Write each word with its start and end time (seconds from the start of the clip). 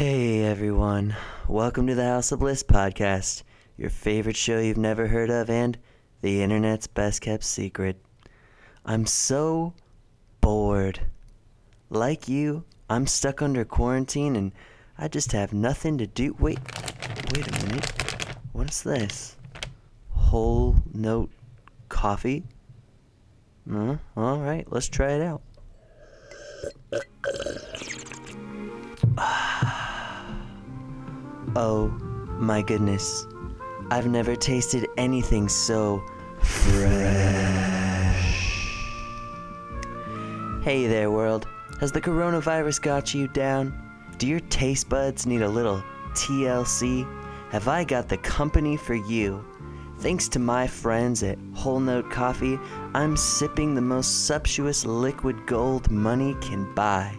Hey 0.00 0.44
everyone, 0.44 1.14
welcome 1.46 1.86
to 1.86 1.94
the 1.94 2.06
House 2.06 2.32
of 2.32 2.38
Bliss 2.38 2.62
podcast, 2.62 3.42
your 3.76 3.90
favorite 3.90 4.34
show 4.34 4.58
you've 4.58 4.78
never 4.78 5.06
heard 5.06 5.28
of 5.28 5.50
and 5.50 5.76
the 6.22 6.40
internet's 6.40 6.86
best 6.86 7.20
kept 7.20 7.44
secret. 7.44 8.02
I'm 8.86 9.04
so 9.04 9.74
bored. 10.40 11.00
Like 11.90 12.30
you, 12.30 12.64
I'm 12.88 13.06
stuck 13.06 13.42
under 13.42 13.62
quarantine 13.66 14.36
and 14.36 14.52
I 14.96 15.08
just 15.08 15.32
have 15.32 15.52
nothing 15.52 15.98
to 15.98 16.06
do. 16.06 16.34
Wait, 16.38 16.60
wait 17.34 17.46
a 17.46 17.66
minute. 17.66 17.92
What's 18.54 18.80
this? 18.80 19.36
Whole 20.12 20.76
note 20.94 21.30
coffee? 21.90 22.44
Uh, 23.70 23.98
all 24.16 24.38
right, 24.38 24.64
let's 24.72 24.88
try 24.88 25.12
it 25.12 25.20
out. 25.20 25.42
Oh 31.56 31.88
my 32.38 32.62
goodness. 32.62 33.26
I've 33.90 34.06
never 34.06 34.36
tasted 34.36 34.86
anything 34.96 35.48
so 35.48 36.00
fresh. 36.40 37.40
Hey 40.62 40.86
there, 40.86 41.10
world. 41.10 41.48
Has 41.80 41.90
the 41.90 42.00
coronavirus 42.00 42.82
got 42.82 43.14
you 43.14 43.26
down? 43.26 43.74
Do 44.18 44.28
your 44.28 44.38
taste 44.40 44.88
buds 44.88 45.26
need 45.26 45.42
a 45.42 45.48
little 45.48 45.82
TLC? 46.12 47.04
Have 47.50 47.66
I 47.66 47.82
got 47.82 48.08
the 48.08 48.18
company 48.18 48.76
for 48.76 48.94
you? 48.94 49.44
Thanks 49.98 50.28
to 50.28 50.38
my 50.38 50.68
friends 50.68 51.24
at 51.24 51.38
Whole 51.54 51.80
Note 51.80 52.10
Coffee, 52.10 52.60
I'm 52.94 53.16
sipping 53.16 53.74
the 53.74 53.80
most 53.80 54.26
sumptuous 54.26 54.86
liquid 54.86 55.46
gold 55.46 55.90
money 55.90 56.36
can 56.40 56.72
buy. 56.74 57.16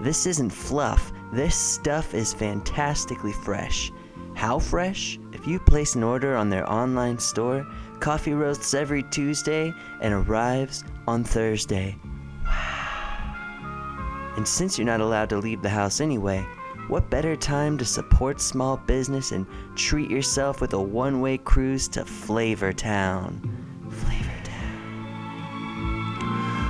This 0.00 0.26
isn't 0.26 0.50
fluff, 0.50 1.12
this 1.32 1.56
stuff 1.56 2.14
is 2.14 2.34
fantastically 2.34 3.32
fresh. 3.32 3.92
How 4.34 4.58
fresh? 4.58 5.18
If 5.32 5.46
you 5.46 5.58
place 5.58 5.94
an 5.94 6.02
order 6.02 6.36
on 6.36 6.50
their 6.50 6.70
online 6.70 7.18
store, 7.18 7.66
coffee 8.00 8.34
roasts 8.34 8.74
every 8.74 9.02
Tuesday 9.04 9.72
and 10.00 10.12
arrives 10.12 10.84
on 11.06 11.24
Thursday. 11.24 11.96
Wow. 12.44 14.34
And 14.36 14.46
since 14.46 14.78
you're 14.78 14.86
not 14.86 15.00
allowed 15.00 15.30
to 15.30 15.38
leave 15.38 15.62
the 15.62 15.68
house 15.68 16.00
anyway, 16.00 16.44
what 16.88 17.08
better 17.08 17.34
time 17.34 17.78
to 17.78 17.84
support 17.84 18.40
small 18.40 18.76
business 18.76 19.32
and 19.32 19.46
treat 19.74 20.10
yourself 20.10 20.60
with 20.60 20.74
a 20.74 20.80
one 20.80 21.20
way 21.20 21.38
cruise 21.38 21.88
to 21.88 22.04
Flavor 22.04 22.72
Town? 22.72 23.63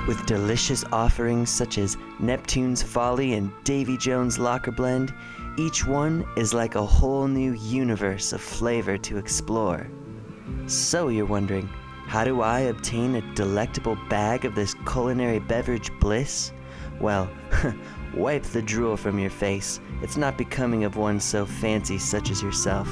With 0.07 0.25
delicious 0.27 0.85
offerings 0.91 1.49
such 1.49 1.79
as 1.79 1.97
Neptune's 2.19 2.83
Folly 2.83 3.33
and 3.33 3.51
Davy 3.63 3.97
Jones' 3.97 4.37
Locker 4.37 4.71
Blend, 4.71 5.11
each 5.57 5.87
one 5.87 6.23
is 6.37 6.53
like 6.53 6.75
a 6.75 6.85
whole 6.85 7.27
new 7.27 7.53
universe 7.53 8.31
of 8.31 8.39
flavor 8.39 8.99
to 8.99 9.17
explore. 9.17 9.87
So 10.67 11.07
you're 11.07 11.25
wondering, 11.25 11.67
how 12.05 12.23
do 12.23 12.41
I 12.41 12.59
obtain 12.59 13.15
a 13.15 13.33
delectable 13.33 13.97
bag 14.07 14.45
of 14.45 14.53
this 14.53 14.75
culinary 14.85 15.39
beverage 15.39 15.89
bliss? 15.99 16.53
Well, 17.01 17.27
wipe 18.13 18.43
the 18.43 18.61
drool 18.61 18.97
from 18.97 19.17
your 19.17 19.31
face. 19.31 19.79
It's 20.03 20.17
not 20.17 20.37
becoming 20.37 20.83
of 20.83 20.97
one 20.97 21.19
so 21.19 21.47
fancy 21.47 21.97
such 21.97 22.29
as 22.29 22.43
yourself. 22.43 22.87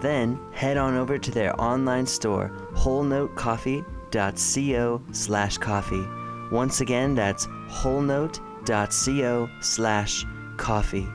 Then 0.00 0.40
head 0.52 0.78
on 0.78 0.96
over 0.96 1.18
to 1.18 1.30
their 1.30 1.60
online 1.60 2.06
store, 2.06 2.50
wholenotecoffee.co 2.72 5.02
slash 5.12 5.58
coffee. 5.58 6.06
Once 6.50 6.80
again, 6.80 7.14
that's 7.14 7.46
wholenote.co 7.68 9.48
slash 9.60 10.24
coffee. 10.56 11.08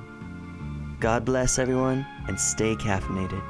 God 1.00 1.26
bless 1.26 1.58
everyone 1.58 2.06
and 2.28 2.40
stay 2.40 2.76
caffeinated. 2.76 3.42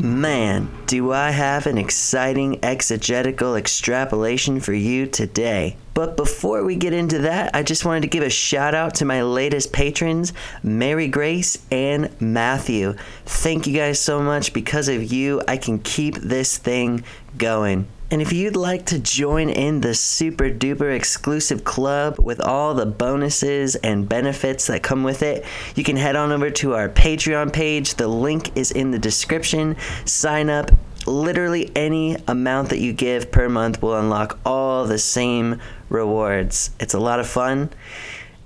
Man, 0.00 0.68
do 0.86 1.12
I 1.12 1.30
have 1.30 1.66
an 1.66 1.78
exciting 1.78 2.64
exegetical 2.64 3.54
extrapolation 3.54 4.58
for 4.58 4.72
you 4.72 5.06
today. 5.06 5.76
But 5.94 6.16
before 6.16 6.64
we 6.64 6.76
get 6.76 6.92
into 6.92 7.18
that, 7.20 7.54
I 7.54 7.62
just 7.62 7.84
wanted 7.84 8.02
to 8.02 8.08
give 8.08 8.22
a 8.22 8.30
shout 8.30 8.74
out 8.74 8.94
to 8.96 9.04
my 9.04 9.22
latest 9.22 9.72
patrons, 9.72 10.32
Mary 10.62 11.08
Grace 11.08 11.58
and 11.70 12.10
Matthew. 12.20 12.94
Thank 13.26 13.66
you 13.66 13.74
guys 13.76 13.98
so 13.98 14.22
much. 14.22 14.52
Because 14.52 14.88
of 14.88 15.12
you, 15.12 15.42
I 15.48 15.56
can 15.56 15.78
keep 15.78 16.16
this 16.16 16.56
thing 16.58 17.04
going. 17.36 17.88
And 18.12 18.20
if 18.20 18.32
you'd 18.32 18.56
like 18.56 18.86
to 18.86 18.98
join 18.98 19.48
in 19.48 19.82
the 19.82 19.94
super 19.94 20.50
duper 20.50 20.94
exclusive 20.94 21.62
club 21.62 22.18
with 22.18 22.40
all 22.40 22.74
the 22.74 22.86
bonuses 22.86 23.76
and 23.76 24.08
benefits 24.08 24.66
that 24.66 24.82
come 24.82 25.04
with 25.04 25.22
it, 25.22 25.44
you 25.76 25.84
can 25.84 25.96
head 25.96 26.16
on 26.16 26.32
over 26.32 26.50
to 26.50 26.74
our 26.74 26.88
Patreon 26.88 27.52
page. 27.52 27.94
The 27.94 28.08
link 28.08 28.56
is 28.56 28.72
in 28.72 28.90
the 28.90 28.98
description. 28.98 29.76
Sign 30.06 30.50
up. 30.50 30.72
Literally 31.06 31.70
any 31.76 32.16
amount 32.26 32.70
that 32.70 32.78
you 32.78 32.92
give 32.92 33.30
per 33.30 33.48
month 33.48 33.80
will 33.80 33.94
unlock 33.94 34.38
all 34.44 34.86
the 34.86 34.98
same 34.98 35.60
rewards. 35.90 36.70
It's 36.80 36.94
a 36.94 36.98
lot 36.98 37.20
of 37.20 37.28
fun. 37.28 37.70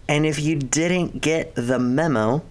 And 0.08 0.26
if 0.26 0.40
you 0.40 0.56
didn't 0.56 1.20
get 1.20 1.54
the 1.54 1.78
memo, 1.78 2.42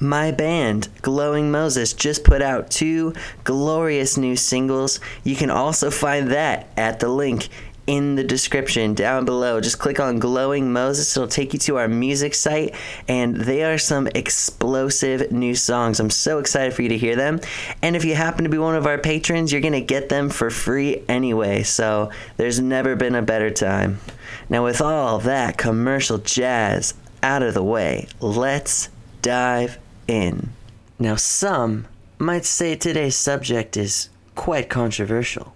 my 0.00 0.30
band, 0.32 0.88
Glowing 1.02 1.50
Moses, 1.50 1.92
just 1.92 2.24
put 2.24 2.42
out 2.42 2.70
two 2.70 3.14
glorious 3.44 4.16
new 4.16 4.36
singles. 4.36 5.00
You 5.22 5.36
can 5.36 5.50
also 5.50 5.90
find 5.90 6.30
that 6.30 6.68
at 6.76 7.00
the 7.00 7.08
link 7.08 7.48
in 7.86 8.16
the 8.16 8.24
description 8.24 8.94
down 8.94 9.24
below. 9.24 9.60
Just 9.60 9.78
click 9.78 10.00
on 10.00 10.18
Glowing 10.18 10.72
Moses. 10.72 11.16
It'll 11.16 11.28
take 11.28 11.52
you 11.52 11.58
to 11.60 11.76
our 11.76 11.88
music 11.88 12.34
site, 12.34 12.74
and 13.08 13.36
they 13.36 13.62
are 13.62 13.78
some 13.78 14.08
explosive 14.08 15.30
new 15.30 15.54
songs. 15.54 16.00
I'm 16.00 16.10
so 16.10 16.38
excited 16.38 16.74
for 16.74 16.82
you 16.82 16.88
to 16.88 16.98
hear 16.98 17.16
them. 17.16 17.40
And 17.82 17.94
if 17.96 18.04
you 18.04 18.14
happen 18.14 18.44
to 18.44 18.50
be 18.50 18.58
one 18.58 18.74
of 18.74 18.86
our 18.86 18.98
patrons, 18.98 19.52
you're 19.52 19.60
going 19.60 19.72
to 19.72 19.80
get 19.80 20.08
them 20.08 20.30
for 20.30 20.50
free 20.50 21.04
anyway. 21.08 21.62
So 21.62 22.10
there's 22.36 22.60
never 22.60 22.96
been 22.96 23.14
a 23.14 23.22
better 23.22 23.50
time. 23.50 24.00
Now, 24.48 24.64
with 24.64 24.80
all 24.80 25.18
that 25.20 25.56
commercial 25.56 26.18
jazz 26.18 26.94
out 27.22 27.42
of 27.42 27.54
the 27.54 27.62
way, 27.62 28.08
let's 28.20 28.88
dive 29.22 29.78
in. 30.06 30.50
Now, 30.98 31.16
some 31.16 31.86
might 32.18 32.44
say 32.44 32.74
today's 32.74 33.16
subject 33.16 33.76
is 33.76 34.08
quite 34.34 34.68
controversial, 34.68 35.54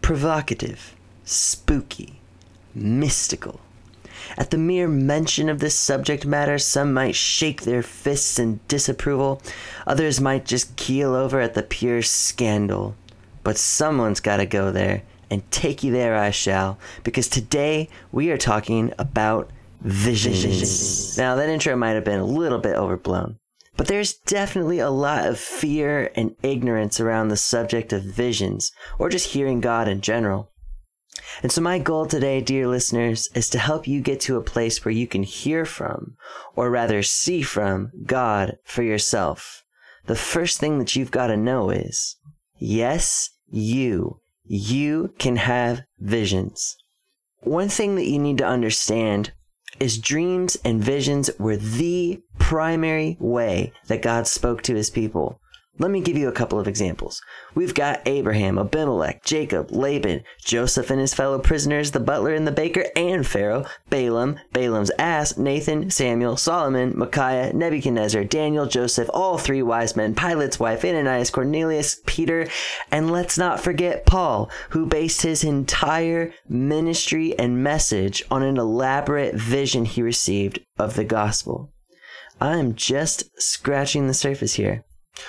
provocative, 0.00 0.94
spooky, 1.24 2.20
mystical. 2.74 3.60
At 4.36 4.50
the 4.50 4.58
mere 4.58 4.88
mention 4.88 5.48
of 5.48 5.58
this 5.58 5.74
subject 5.74 6.24
matter, 6.24 6.58
some 6.58 6.94
might 6.94 7.16
shake 7.16 7.62
their 7.62 7.82
fists 7.82 8.38
in 8.38 8.60
disapproval, 8.68 9.42
others 9.86 10.20
might 10.20 10.44
just 10.44 10.76
keel 10.76 11.14
over 11.14 11.40
at 11.40 11.54
the 11.54 11.62
pure 11.62 12.02
scandal. 12.02 12.94
But 13.42 13.58
someone's 13.58 14.20
got 14.20 14.36
to 14.36 14.46
go 14.46 14.70
there, 14.70 15.02
and 15.30 15.50
take 15.50 15.82
you 15.82 15.90
there 15.90 16.16
I 16.16 16.30
shall, 16.30 16.78
because 17.02 17.28
today 17.28 17.88
we 18.12 18.30
are 18.30 18.38
talking 18.38 18.92
about 18.98 19.50
visions. 19.80 21.18
Now, 21.18 21.34
that 21.34 21.48
intro 21.48 21.74
might 21.74 21.92
have 21.92 22.04
been 22.04 22.20
a 22.20 22.24
little 22.24 22.58
bit 22.58 22.76
overblown, 22.76 23.38
but 23.76 23.88
there's 23.88 24.12
definitely 24.12 24.78
a 24.78 24.90
lot 24.90 25.26
of 25.26 25.40
fear 25.40 26.12
and 26.14 26.36
ignorance 26.42 27.00
around 27.00 27.28
the 27.28 27.36
subject 27.36 27.92
of 27.92 28.02
visions, 28.04 28.70
or 28.98 29.08
just 29.08 29.32
hearing 29.32 29.60
God 29.60 29.88
in 29.88 30.02
general. 30.02 30.51
And 31.42 31.50
so, 31.50 31.60
my 31.60 31.78
goal 31.78 32.06
today, 32.06 32.40
dear 32.40 32.66
listeners, 32.66 33.28
is 33.34 33.50
to 33.50 33.58
help 33.58 33.86
you 33.86 34.00
get 34.00 34.20
to 34.22 34.36
a 34.36 34.42
place 34.42 34.84
where 34.84 34.92
you 34.92 35.06
can 35.06 35.22
hear 35.22 35.64
from, 35.64 36.16
or 36.56 36.70
rather 36.70 37.02
see 37.02 37.42
from, 37.42 37.90
God 38.04 38.56
for 38.64 38.82
yourself. 38.82 39.64
The 40.06 40.16
first 40.16 40.58
thing 40.58 40.78
that 40.78 40.96
you've 40.96 41.10
got 41.10 41.28
to 41.28 41.36
know 41.36 41.70
is 41.70 42.16
yes, 42.58 43.30
you, 43.50 44.20
you 44.44 45.14
can 45.18 45.36
have 45.36 45.82
visions. 45.98 46.76
One 47.40 47.68
thing 47.68 47.96
that 47.96 48.06
you 48.06 48.18
need 48.18 48.38
to 48.38 48.46
understand 48.46 49.32
is 49.80 49.98
dreams 49.98 50.56
and 50.64 50.82
visions 50.82 51.30
were 51.38 51.56
the 51.56 52.20
primary 52.38 53.16
way 53.18 53.72
that 53.88 54.02
God 54.02 54.26
spoke 54.26 54.62
to 54.62 54.74
his 54.74 54.90
people. 54.90 55.40
Let 55.78 55.90
me 55.90 56.02
give 56.02 56.18
you 56.18 56.28
a 56.28 56.32
couple 56.32 56.60
of 56.60 56.68
examples. 56.68 57.22
We've 57.54 57.74
got 57.74 58.02
Abraham, 58.06 58.58
Abimelech, 58.58 59.24
Jacob, 59.24 59.70
Laban, 59.70 60.22
Joseph 60.44 60.90
and 60.90 61.00
his 61.00 61.14
fellow 61.14 61.38
prisoners, 61.38 61.92
the 61.92 61.98
butler 61.98 62.34
and 62.34 62.46
the 62.46 62.52
baker, 62.52 62.84
and 62.94 63.26
Pharaoh, 63.26 63.64
Balaam, 63.88 64.38
Balaam's 64.52 64.90
ass, 64.98 65.38
Nathan, 65.38 65.90
Samuel, 65.90 66.36
Solomon, 66.36 66.92
Micaiah, 66.94 67.54
Nebuchadnezzar, 67.54 68.22
Daniel, 68.24 68.66
Joseph, 68.66 69.08
all 69.14 69.38
three 69.38 69.62
wise 69.62 69.96
men, 69.96 70.14
Pilate's 70.14 70.60
wife, 70.60 70.84
Ananias, 70.84 71.30
Cornelius, 71.30 72.02
Peter, 72.04 72.46
and 72.90 73.10
let's 73.10 73.38
not 73.38 73.58
forget 73.58 74.04
Paul, 74.04 74.50
who 74.70 74.84
based 74.84 75.22
his 75.22 75.42
entire 75.42 76.34
ministry 76.46 77.36
and 77.38 77.64
message 77.64 78.22
on 78.30 78.42
an 78.42 78.58
elaborate 78.58 79.36
vision 79.36 79.86
he 79.86 80.02
received 80.02 80.60
of 80.78 80.96
the 80.96 81.04
gospel. 81.04 81.72
I 82.42 82.58
am 82.58 82.74
just 82.74 83.40
scratching 83.40 84.06
the 84.06 84.14
surface 84.14 84.54
here. 84.54 84.84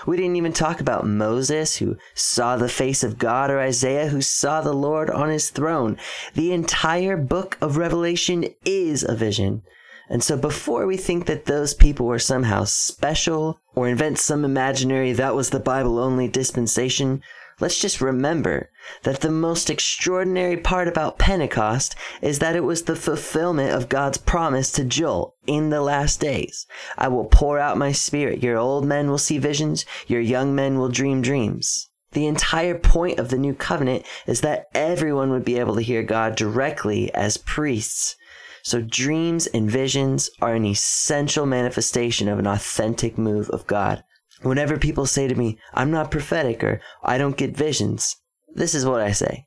We 0.06 0.18
didn't 0.18 0.38
even 0.38 0.54
talk 0.54 0.80
about 0.80 1.06
Moses, 1.06 1.78
who 1.78 1.98
saw 2.14 2.56
the 2.56 2.70
face 2.70 3.04
of 3.04 3.18
God, 3.18 3.50
or 3.50 3.60
Isaiah, 3.60 4.08
who 4.08 4.22
saw 4.22 4.62
the 4.62 4.74
Lord 4.74 5.10
on 5.10 5.30
his 5.30 5.50
throne. 5.50 5.98
The 6.36 6.54
entire 6.54 7.18
book 7.18 7.58
of 7.62 7.78
Revelation 7.78 8.46
is 8.66 9.04
a 9.04 9.16
vision. 9.16 9.62
And 10.10 10.24
so 10.24 10.38
before 10.38 10.86
we 10.86 10.98
think 10.98 11.26
that 11.26 11.46
those 11.46 11.74
people 11.74 12.06
were 12.06 12.20
somehow 12.20 12.66
special 12.66 13.60
or 13.74 13.88
invent 13.88 14.20
some 14.20 14.46
imaginary 14.46 15.14
that 15.14 15.36
was 15.36 15.50
the 15.50 15.60
Bible 15.60 15.98
only 15.98 16.28
dispensation, 16.28 17.22
let's 17.60 17.80
just 17.80 18.02
remember 18.02 18.70
that 19.04 19.22
the 19.22 19.32
most 19.32 19.70
extraordinary 19.70 20.58
part 20.58 20.88
about 20.88 21.20
Pentecost 21.20 21.96
is 22.22 22.40
that 22.40 22.56
it 22.56 22.64
was 22.64 22.84
the 22.84 22.96
fulfillment 22.96 23.72
of 23.72 23.90
God's 23.90 24.18
promise 24.18 24.72
to 24.74 24.84
Joel 24.84 25.36
in 25.48 25.70
the 25.70 25.82
last 25.82 26.20
days. 26.20 26.66
I 26.98 27.08
will 27.08 27.26
pour 27.26 27.60
out 27.60 27.78
my 27.78 27.92
spirit. 27.92 28.44
Your 28.44 28.58
old 28.58 28.86
men 28.86 29.10
will 29.10 29.18
see 29.18 29.38
visions. 29.38 29.86
Your 30.08 30.22
young 30.22 30.56
men 30.56 30.78
will 30.78 30.90
dream 30.90 31.22
dreams. 31.22 31.90
The 32.12 32.28
entire 32.28 32.78
point 32.78 33.20
of 33.20 33.30
the 33.30 33.38
new 33.38 33.54
covenant 33.54 34.06
is 34.28 34.42
that 34.42 34.68
everyone 34.76 35.32
would 35.32 35.46
be 35.46 35.58
able 35.58 35.76
to 35.76 35.82
hear 35.82 36.04
God 36.04 36.36
directly 36.36 37.14
as 37.14 37.38
priests. 37.38 38.16
So 38.62 38.82
dreams 38.82 39.48
and 39.48 39.70
visions 39.70 40.30
are 40.42 40.54
an 40.56 40.66
essential 40.66 41.46
manifestation 41.46 42.30
of 42.30 42.40
an 42.40 42.48
authentic 42.48 43.18
move 43.18 43.50
of 43.50 43.68
God. 43.68 44.04
Whenever 44.44 44.78
people 44.78 45.06
say 45.06 45.28
to 45.28 45.36
me, 45.36 45.58
I'm 45.74 45.90
not 45.90 46.12
prophetic 46.12 46.64
or 46.64 46.82
I 47.04 47.18
don't 47.18 47.38
get 47.38 47.58
visions, 47.58 48.16
this 48.54 48.76
is 48.76 48.86
what 48.86 49.02
I 49.02 49.12
say. 49.12 49.46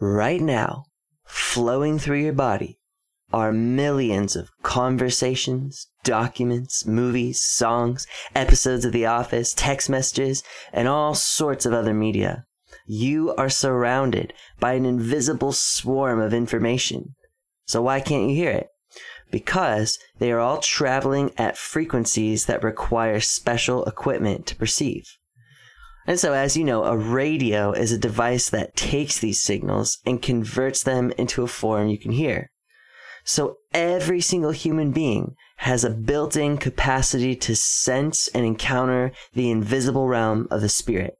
Right 0.00 0.40
now, 0.40 0.84
flowing 1.26 1.98
through 1.98 2.20
your 2.20 2.32
body 2.32 2.78
are 3.32 3.52
millions 3.52 4.36
of 4.36 4.50
conversations, 4.62 5.88
documents, 6.02 6.86
movies, 6.86 7.42
songs, 7.42 8.06
episodes 8.34 8.84
of 8.84 8.92
The 8.92 9.06
Office, 9.06 9.52
text 9.54 9.90
messages, 9.90 10.42
and 10.72 10.88
all 10.88 11.14
sorts 11.14 11.66
of 11.66 11.74
other 11.74 11.92
media. 11.92 12.46
You 12.86 13.34
are 13.34 13.50
surrounded 13.50 14.32
by 14.60 14.72
an 14.72 14.86
invisible 14.86 15.52
swarm 15.52 16.20
of 16.20 16.32
information. 16.32 17.14
So 17.66 17.82
why 17.82 18.00
can't 18.00 18.30
you 18.30 18.36
hear 18.36 18.50
it? 18.50 18.68
Because 19.30 19.98
they 20.18 20.32
are 20.32 20.40
all 20.40 20.58
traveling 20.58 21.32
at 21.36 21.56
frequencies 21.56 22.46
that 22.46 22.62
require 22.62 23.20
special 23.20 23.84
equipment 23.84 24.46
to 24.46 24.56
perceive. 24.56 25.18
And 26.06 26.18
so, 26.18 26.32
as 26.32 26.56
you 26.56 26.64
know, 26.64 26.84
a 26.84 26.96
radio 26.96 27.72
is 27.72 27.92
a 27.92 27.98
device 27.98 28.48
that 28.48 28.74
takes 28.74 29.18
these 29.18 29.42
signals 29.42 29.98
and 30.06 30.22
converts 30.22 30.82
them 30.82 31.12
into 31.18 31.42
a 31.42 31.48
form 31.48 31.88
you 31.88 31.98
can 31.98 32.12
hear. 32.12 32.50
So, 33.24 33.58
every 33.74 34.22
single 34.22 34.52
human 34.52 34.90
being 34.90 35.34
has 35.58 35.84
a 35.84 35.90
built 35.90 36.34
in 36.34 36.56
capacity 36.56 37.36
to 37.36 37.54
sense 37.54 38.28
and 38.28 38.46
encounter 38.46 39.12
the 39.34 39.50
invisible 39.50 40.08
realm 40.08 40.48
of 40.50 40.62
the 40.62 40.70
spirit. 40.70 41.18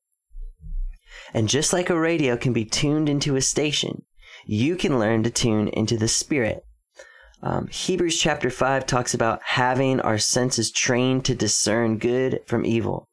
And 1.34 1.50
just 1.50 1.74
like 1.74 1.90
a 1.90 2.00
radio 2.00 2.38
can 2.38 2.54
be 2.54 2.64
tuned 2.64 3.10
into 3.10 3.36
a 3.36 3.42
station, 3.42 4.04
you 4.46 4.76
can 4.76 4.98
learn 4.98 5.22
to 5.24 5.30
tune 5.30 5.68
into 5.68 5.98
the 5.98 6.08
spirit 6.08 6.64
um, 7.42 7.68
Hebrews 7.68 8.18
chapter 8.18 8.50
5 8.50 8.86
talks 8.86 9.14
about 9.14 9.40
having 9.42 10.00
our 10.00 10.18
senses 10.18 10.70
trained 10.70 11.24
to 11.26 11.34
discern 11.34 11.98
good 11.98 12.40
from 12.46 12.66
evil. 12.66 13.08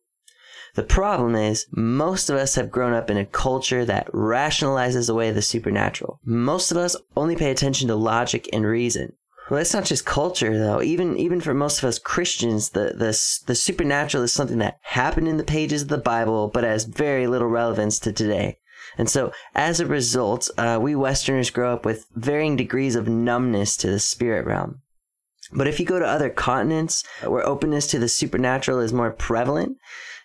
The 0.76 0.84
problem 0.84 1.36
is, 1.36 1.68
most 1.72 2.30
of 2.30 2.36
us 2.36 2.56
have 2.56 2.72
grown 2.72 2.94
up 2.94 3.10
in 3.10 3.18
a 3.18 3.26
culture 3.26 3.86
that 3.86 4.12
rationalizes 4.12 5.10
away 5.10 5.32
the 5.32 5.42
supernatural. 5.42 6.20
Most 6.26 6.70
of 6.70 6.78
us 6.78 6.98
only 7.16 7.36
pay 7.36 7.50
attention 7.50 7.88
to 7.88 7.96
logic 7.96 8.50
and 8.52 8.66
reason. 8.66 9.14
Well, 9.50 9.62
it's 9.62 9.74
not 9.74 9.86
just 9.86 10.06
culture, 10.06 10.58
though. 10.58 10.82
Even 10.82 11.18
even 11.18 11.40
for 11.40 11.54
most 11.54 11.78
of 11.78 11.86
us 11.86 12.00
Christians, 12.00 12.72
the, 12.72 12.94
the 12.96 13.18
the 13.46 13.56
supernatural 13.56 14.24
is 14.24 14.34
something 14.34 14.58
that 14.58 14.80
happened 14.82 15.28
in 15.28 15.38
the 15.38 15.44
pages 15.44 15.84
of 15.84 15.88
the 15.88 15.98
Bible, 15.98 16.48
but 16.48 16.64
has 16.64 16.86
very 16.86 17.28
little 17.28 17.48
relevance 17.48 18.00
to 18.00 18.12
today. 18.12 18.58
And 18.98 19.10
so, 19.10 19.32
as 19.54 19.80
a 19.80 19.86
result, 19.86 20.50
uh, 20.58 20.80
we 20.82 20.96
Westerners 20.96 21.50
grow 21.50 21.74
up 21.74 21.86
with 21.86 22.08
varying 22.16 22.56
degrees 22.56 22.96
of 22.96 23.08
numbness 23.08 23.76
to 23.78 23.92
the 23.92 24.00
spirit 24.00 24.46
realm. 24.46 24.82
But 25.52 25.68
if 25.68 25.80
you 25.80 25.86
go 25.86 26.00
to 26.00 26.06
other 26.06 26.30
continents 26.30 27.04
where 27.24 27.46
openness 27.46 27.88
to 27.88 28.00
the 28.00 28.10
supernatural 28.10 28.80
is 28.80 28.94
more 28.94 29.12
prevalent, 29.12 29.78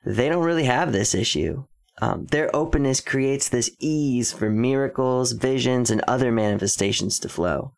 they 0.04 0.28
don't 0.28 0.44
really 0.44 0.64
have 0.64 0.92
this 0.92 1.14
issue. 1.14 1.64
Um, 2.00 2.26
their 2.26 2.54
openness 2.56 3.00
creates 3.00 3.48
this 3.48 3.70
ease 3.78 4.32
for 4.32 4.48
miracles, 4.48 5.32
visions, 5.32 5.90
and 5.90 6.00
other 6.08 6.32
manifestations 6.32 7.18
to 7.18 7.28
flow. 7.28 7.74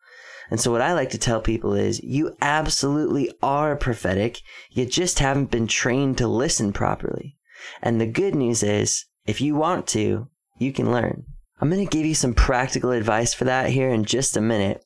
And 0.49 0.61
so, 0.61 0.71
what 0.71 0.81
I 0.81 0.93
like 0.93 1.09
to 1.11 1.17
tell 1.17 1.41
people 1.41 1.73
is 1.73 2.03
you 2.03 2.35
absolutely 2.41 3.31
are 3.41 3.75
prophetic, 3.75 4.41
you 4.71 4.85
just 4.85 5.19
haven't 5.19 5.51
been 5.51 5.67
trained 5.67 6.17
to 6.19 6.27
listen 6.27 6.71
properly. 6.71 7.37
And 7.81 7.99
the 7.99 8.07
good 8.07 8.35
news 8.35 8.63
is, 8.63 9.05
if 9.25 9.41
you 9.41 9.55
want 9.55 9.87
to, 9.87 10.27
you 10.63 10.73
can 10.73 10.91
learn. 10.91 11.25
I'm 11.59 11.69
going 11.69 11.85
to 11.85 11.97
give 11.97 12.05
you 12.05 12.15
some 12.15 12.33
practical 12.33 12.91
advice 12.91 13.33
for 13.33 13.45
that 13.45 13.69
here 13.69 13.89
in 13.89 14.05
just 14.05 14.35
a 14.35 14.41
minute. 14.41 14.83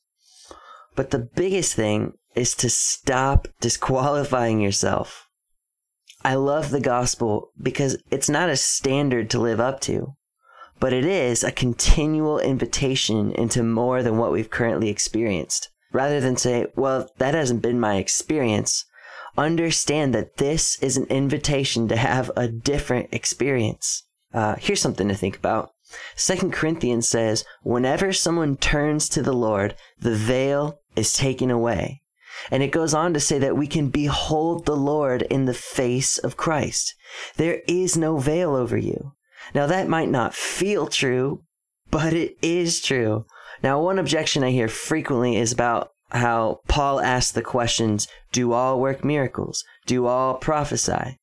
But 0.94 1.10
the 1.10 1.28
biggest 1.34 1.74
thing 1.74 2.12
is 2.34 2.54
to 2.56 2.68
stop 2.68 3.48
disqualifying 3.60 4.60
yourself. 4.60 5.28
I 6.24 6.34
love 6.34 6.70
the 6.70 6.80
gospel 6.80 7.52
because 7.60 8.02
it's 8.10 8.28
not 8.28 8.48
a 8.48 8.56
standard 8.56 9.30
to 9.30 9.38
live 9.38 9.60
up 9.60 9.80
to, 9.82 10.16
but 10.80 10.92
it 10.92 11.04
is 11.04 11.42
a 11.42 11.52
continual 11.52 12.38
invitation 12.38 13.32
into 13.32 13.62
more 13.62 14.02
than 14.02 14.18
what 14.18 14.32
we've 14.32 14.50
currently 14.50 14.88
experienced. 14.88 15.70
Rather 15.92 16.20
than 16.20 16.36
say, 16.36 16.66
well, 16.76 17.08
that 17.18 17.34
hasn't 17.34 17.62
been 17.62 17.80
my 17.80 17.96
experience, 17.96 18.84
understand 19.36 20.14
that 20.14 20.36
this 20.36 20.80
is 20.82 20.96
an 20.96 21.06
invitation 21.06 21.88
to 21.88 21.96
have 21.96 22.30
a 22.36 22.48
different 22.48 23.08
experience. 23.12 24.02
Uh, 24.32 24.56
here's 24.58 24.80
something 24.80 25.08
to 25.08 25.14
think 25.14 25.36
about. 25.36 25.70
Second 26.14 26.52
Corinthians 26.52 27.08
says, 27.08 27.44
whenever 27.62 28.12
someone 28.12 28.56
turns 28.56 29.08
to 29.08 29.22
the 29.22 29.32
Lord, 29.32 29.74
the 29.98 30.14
veil 30.14 30.80
is 30.96 31.14
taken 31.14 31.50
away. 31.50 32.02
And 32.50 32.62
it 32.62 32.72
goes 32.72 32.94
on 32.94 33.14
to 33.14 33.20
say 33.20 33.38
that 33.38 33.56
we 33.56 33.66
can 33.66 33.88
behold 33.88 34.64
the 34.66 34.76
Lord 34.76 35.22
in 35.22 35.46
the 35.46 35.54
face 35.54 36.18
of 36.18 36.36
Christ. 36.36 36.94
There 37.36 37.62
is 37.66 37.96
no 37.96 38.18
veil 38.18 38.54
over 38.54 38.76
you. 38.76 39.12
Now 39.54 39.66
that 39.66 39.88
might 39.88 40.10
not 40.10 40.34
feel 40.34 40.86
true, 40.86 41.42
but 41.90 42.12
it 42.12 42.36
is 42.42 42.80
true. 42.80 43.24
Now, 43.62 43.80
one 43.80 43.98
objection 43.98 44.44
I 44.44 44.50
hear 44.50 44.68
frequently 44.68 45.36
is 45.36 45.52
about 45.52 45.90
how 46.10 46.60
Paul 46.68 47.00
asks 47.00 47.32
the 47.32 47.42
questions, 47.42 48.06
do 48.30 48.52
all 48.52 48.80
work 48.80 49.04
miracles? 49.04 49.64
Do 49.86 50.06
all 50.06 50.34
prophesy? 50.34 51.17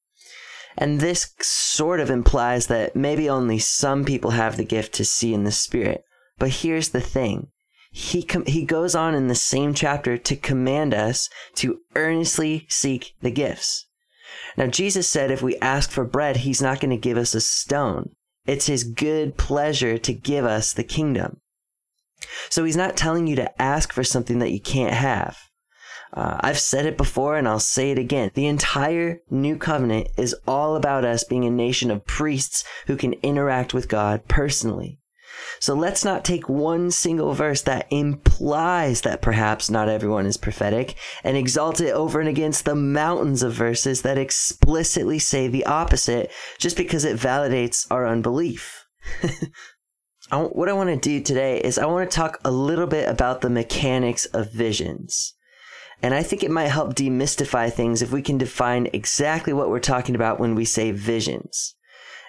And 0.78 1.00
this 1.00 1.34
sort 1.42 2.00
of 2.00 2.10
implies 2.10 2.68
that 2.68 2.96
maybe 2.96 3.30
only 3.30 3.60
some 3.60 4.04
people 4.04 4.32
have 4.32 4.58
the 4.58 4.66
gift 4.66 4.94
to 4.96 5.06
see 5.06 5.34
in 5.34 5.44
the 5.44 5.52
Spirit. 5.52 6.04
But 6.38 6.50
here's 6.50 6.90
the 6.90 7.02
thing. 7.02 7.48
He, 7.92 8.24
com- 8.24 8.46
he 8.46 8.66
goes 8.66 8.94
on 8.94 9.16
in 9.16 9.28
the 9.28 9.36
same 9.36 9.74
chapter 9.74 10.18
to 10.18 10.36
command 10.36 10.94
us 10.94 11.30
to 11.56 11.80
earnestly 11.96 12.66
seek 12.68 13.14
the 13.22 13.32
gifts. 13.32 13.86
Now, 14.58 14.68
Jesus 14.68 15.10
said 15.10 15.32
if 15.32 15.42
we 15.42 15.58
ask 15.58 15.90
for 15.90 16.04
bread, 16.04 16.38
he's 16.38 16.62
not 16.62 16.82
going 16.82 16.90
to 16.92 16.98
give 16.98 17.18
us 17.18 17.34
a 17.34 17.42
stone. 17.42 18.12
It's 18.46 18.68
his 18.68 18.84
good 18.84 19.38
pleasure 19.38 19.98
to 19.98 20.14
give 20.14 20.46
us 20.46 20.74
the 20.74 20.84
kingdom. 20.84 21.40
So 22.50 22.64
he's 22.64 22.78
not 22.78 22.98
telling 22.98 23.28
you 23.28 23.36
to 23.38 23.62
ask 23.62 23.94
for 23.94 24.04
something 24.04 24.40
that 24.40 24.52
you 24.52 24.60
can't 24.60 24.94
have. 24.94 25.38
Uh, 26.16 26.38
I've 26.40 26.60
said 26.60 26.86
it 26.86 26.96
before 26.96 27.36
and 27.36 27.48
I'll 27.48 27.60
say 27.60 27.92
it 27.92 28.00
again. 28.00 28.32
The 28.34 28.48
entire 28.48 29.20
new 29.30 29.58
covenant 29.58 30.08
is 30.18 30.36
all 30.48 30.78
about 30.78 31.04
us 31.04 31.26
being 31.26 31.44
a 31.44 31.52
nation 31.52 31.92
of 31.92 32.06
priests 32.06 32.64
who 32.88 32.96
can 32.96 33.14
interact 33.22 33.74
with 33.74 33.90
God 33.90 34.28
personally. 34.30 35.00
So 35.60 35.74
let's 35.74 36.06
not 36.06 36.24
take 36.24 36.48
one 36.48 36.92
single 36.92 37.34
verse 37.34 37.62
that 37.64 37.88
implies 37.90 39.02
that 39.02 39.22
perhaps 39.22 39.70
not 39.70 39.90
everyone 39.90 40.26
is 40.26 40.38
prophetic 40.38 40.96
and 41.24 41.36
exalt 41.36 41.82
it 41.82 41.92
over 41.92 42.20
and 42.20 42.30
against 42.30 42.64
the 42.64 42.76
mountains 42.76 43.44
of 43.44 43.54
verses 43.54 44.02
that 44.04 44.18
explicitly 44.18 45.20
say 45.20 45.48
the 45.48 45.66
opposite 45.66 46.32
just 46.58 46.78
because 46.78 47.04
it 47.04 47.18
validates 47.18 47.86
our 47.92 48.08
unbelief. 48.08 48.86
what 50.32 50.70
I 50.70 50.74
want 50.74 50.90
to 50.90 50.98
do 50.98 51.22
today 51.22 51.60
is 51.60 51.78
I 51.78 51.86
want 51.86 52.10
to 52.10 52.16
talk 52.16 52.40
a 52.46 52.52
little 52.52 52.88
bit 52.88 53.10
about 53.10 53.42
the 53.42 53.50
mechanics 53.50 54.26
of 54.28 54.54
visions. 54.54 55.35
And 56.02 56.14
I 56.14 56.24
think 56.24 56.44
it 56.44 56.52
might 56.52 56.68
help 56.68 56.94
demystify 56.94 57.72
things 57.72 58.02
if 58.02 58.12
we 58.12 58.22
can 58.22 58.38
define 58.38 58.88
exactly 58.94 59.54
what 59.54 59.70
we're 59.70 59.80
talking 59.80 60.16
about 60.16 60.40
when 60.40 60.56
we 60.56 60.66
say 60.66 60.92
visions. 60.92 61.76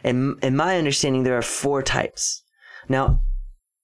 And 0.04 0.42
in 0.42 0.56
my 0.56 0.78
understanding, 0.78 1.25
there 1.25 1.37
are 1.37 1.42
four 1.42 1.82
types. 1.82 2.42
Now, 2.88 3.20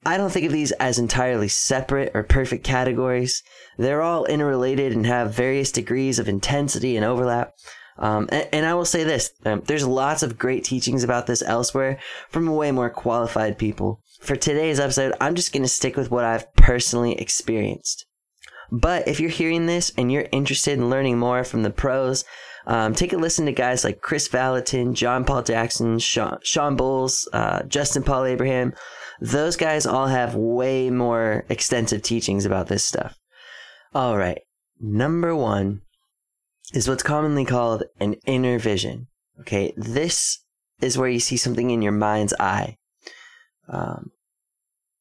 I 0.04 0.16
don't 0.16 0.30
think 0.30 0.46
of 0.46 0.52
these 0.52 0.72
as 0.72 0.98
entirely 0.98 1.48
separate 1.48 2.10
or 2.14 2.22
perfect 2.22 2.64
categories. 2.64 3.42
They're 3.78 4.02
all 4.02 4.24
interrelated 4.24 4.92
and 4.92 5.06
have 5.06 5.34
various 5.34 5.70
degrees 5.70 6.18
of 6.18 6.28
intensity 6.28 6.96
and 6.96 7.04
overlap. 7.04 7.52
Um, 7.98 8.28
and, 8.32 8.48
and, 8.52 8.66
I 8.66 8.74
will 8.74 8.86
say 8.86 9.04
this 9.04 9.32
um, 9.44 9.62
there's 9.66 9.86
lots 9.86 10.22
of 10.22 10.38
great 10.38 10.64
teachings 10.64 11.04
about 11.04 11.26
this 11.26 11.42
elsewhere 11.42 12.00
from 12.30 12.46
way 12.46 12.72
more 12.72 12.88
qualified 12.88 13.58
people. 13.58 14.00
For 14.20 14.34
today's 14.34 14.80
episode, 14.80 15.12
I'm 15.20 15.34
just 15.34 15.52
going 15.52 15.62
to 15.62 15.68
stick 15.68 15.96
with 15.96 16.10
what 16.10 16.24
I've 16.24 16.52
personally 16.54 17.12
experienced. 17.18 18.06
But 18.72 19.06
if 19.06 19.20
you're 19.20 19.30
hearing 19.30 19.66
this 19.66 19.92
and 19.96 20.10
you're 20.10 20.26
interested 20.32 20.78
in 20.78 20.90
learning 20.90 21.18
more 21.18 21.44
from 21.44 21.62
the 21.62 21.70
pros, 21.70 22.24
Um, 22.64 22.94
take 22.94 23.12
a 23.12 23.16
listen 23.16 23.46
to 23.46 23.52
guys 23.52 23.82
like 23.82 24.00
Kris 24.00 24.28
Vallotton, 24.28 24.94
John 24.94 25.24
Paul 25.24 25.42
Jackson, 25.42 25.98
Sean, 25.98 26.38
Shawn 26.44 26.76
Bolz, 26.76 27.26
uh, 27.32 27.64
Justin 27.64 28.04
Paul 28.04 28.24
Abraham. 28.24 28.72
Those 29.20 29.56
guys 29.56 29.84
all 29.84 30.06
have 30.06 30.36
way 30.36 30.88
more 30.88 31.44
extensive 31.48 32.02
teachings 32.02 32.44
about 32.44 32.68
this 32.68 32.84
stuff. 32.84 33.18
All 33.94 34.16
right. 34.16 34.42
Number 34.80 35.34
one 35.34 35.82
is 36.72 36.88
what's 36.88 37.02
commonly 37.02 37.44
called 37.44 37.82
an 37.98 38.14
inner 38.26 38.60
vision. 38.60 39.08
Okay. 39.40 39.72
This 39.76 40.38
is 40.80 40.96
where 40.96 41.10
you 41.10 41.20
see 41.20 41.36
something 41.36 41.70
in 41.70 41.82
your 41.82 41.92
mind's 41.92 42.34
eye. 42.38 42.76
Um, 43.68 44.12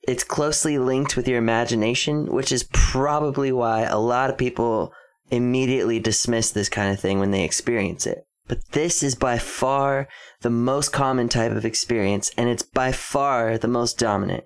it's 0.04 0.24
closely 0.24 0.78
linked 0.78 1.16
with 1.16 1.28
your 1.28 1.38
imagination, 1.38 2.26
which 2.28 2.52
is 2.52 2.68
probably 2.72 3.52
why 3.52 3.84
a 3.84 4.00
lot 4.00 4.30
of 4.30 4.38
people 4.38 4.94
immediately 5.30 6.00
dismiss 6.00 6.52
this 6.52 6.70
kind 6.70 6.92
of 6.92 7.00
thing 7.00 7.20
when 7.20 7.32
they 7.32 7.44
experience 7.44 8.06
it. 8.06 8.26
But 8.48 8.72
this 8.72 9.04
is 9.04 9.16
by 9.16 9.38
far 9.38 10.08
the 10.42 10.50
most 10.50 10.92
common 10.92 11.30
type 11.30 11.52
of 11.52 11.66
experience, 11.66 12.32
and 12.38 12.50
it's 12.50 12.64
by 12.64 12.92
far 12.92 13.58
the 13.58 13.68
most 13.68 13.98
dominant. 13.98 14.44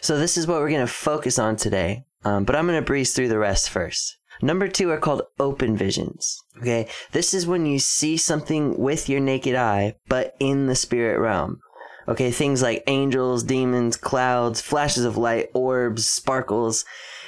So, 0.00 0.18
this 0.18 0.36
is 0.36 0.46
what 0.46 0.60
we're 0.60 0.70
going 0.70 0.86
to 0.86 0.92
focus 0.92 1.38
on 1.38 1.56
today, 1.56 2.04
um, 2.24 2.44
but 2.44 2.54
I'm 2.54 2.66
going 2.66 2.78
to 2.78 2.86
breeze 2.86 3.14
through 3.14 3.28
the 3.28 3.38
rest 3.38 3.70
first. 3.70 4.16
Number 4.40 4.68
two 4.68 4.90
are 4.90 4.98
called 4.98 5.22
open 5.40 5.76
visions. 5.76 6.38
Okay, 6.58 6.88
this 7.12 7.34
is 7.34 7.46
when 7.46 7.66
you 7.66 7.78
see 7.78 8.16
something 8.16 8.78
with 8.78 9.08
your 9.08 9.20
naked 9.20 9.56
eye, 9.56 9.96
but 10.08 10.36
in 10.38 10.66
the 10.66 10.76
spirit 10.76 11.18
realm. 11.18 11.60
Okay, 12.08 12.30
things 12.30 12.62
like 12.62 12.84
angels, 12.86 13.42
demons, 13.42 13.94
clouds, 13.98 14.62
flashes 14.62 15.04
of 15.04 15.18
light, 15.18 15.50
orbs, 15.52 16.08
sparkles. 16.08 16.86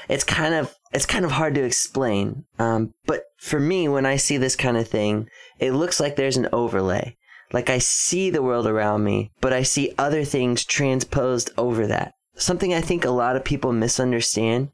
It's 0.09 0.25
kind 0.25 0.55
of 0.55 0.75
it's 0.91 1.05
kind 1.05 1.27
of 1.27 1.33
hard 1.33 1.55
to 1.57 1.63
explain. 1.63 2.47
Um, 2.59 2.95
but 3.05 3.25
for 3.39 3.61
me, 3.61 3.89
when 3.89 4.07
I 4.07 4.17
see 4.17 4.39
this 4.39 4.57
kind 4.57 4.79
of 4.79 4.89
thing, 4.89 5.29
it 5.59 5.73
looks 5.73 6.01
like 6.01 6.17
there's 6.17 6.39
an 6.39 6.49
overlay. 6.51 7.19
Like 7.53 7.69
I 7.69 7.77
see 7.77 8.31
the 8.31 8.43
world 8.43 8.67
around 8.67 9.05
me, 9.05 9.33
but 9.43 9.53
I 9.53 9.63
see 9.63 9.93
other 9.99 10.25
things 10.25 10.65
transposed 10.65 11.51
over 11.59 11.87
that. 11.87 12.15
Something 12.37 12.73
I 12.73 12.81
think 12.81 13.05
a 13.05 13.11
lot 13.11 13.37
of 13.37 13.45
people 13.45 13.73
misunderstand 13.73 14.71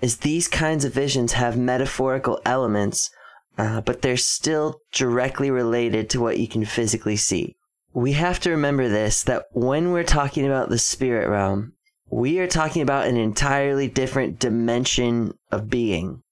is 0.00 0.18
these 0.18 0.46
kinds 0.46 0.84
of 0.84 0.94
visions 0.94 1.32
have 1.32 1.58
metaphorical 1.58 2.40
elements, 2.44 3.10
uh, 3.56 3.80
but 3.80 4.02
they're 4.02 4.16
still 4.16 4.78
directly 4.92 5.50
related 5.50 6.08
to 6.10 6.20
what 6.20 6.38
you 6.38 6.46
can 6.46 6.64
physically 6.64 7.16
see 7.16 7.57
we 7.92 8.12
have 8.12 8.40
to 8.40 8.50
remember 8.50 8.88
this 8.88 9.22
that 9.24 9.46
when 9.52 9.92
we're 9.92 10.04
talking 10.04 10.46
about 10.46 10.68
the 10.68 10.78
spirit 10.78 11.28
realm, 11.28 11.72
we 12.10 12.38
are 12.38 12.46
talking 12.46 12.82
about 12.82 13.06
an 13.06 13.16
entirely 13.16 13.88
different 13.88 14.38
dimension 14.38 15.32
of 15.50 15.68
being. 15.68 16.22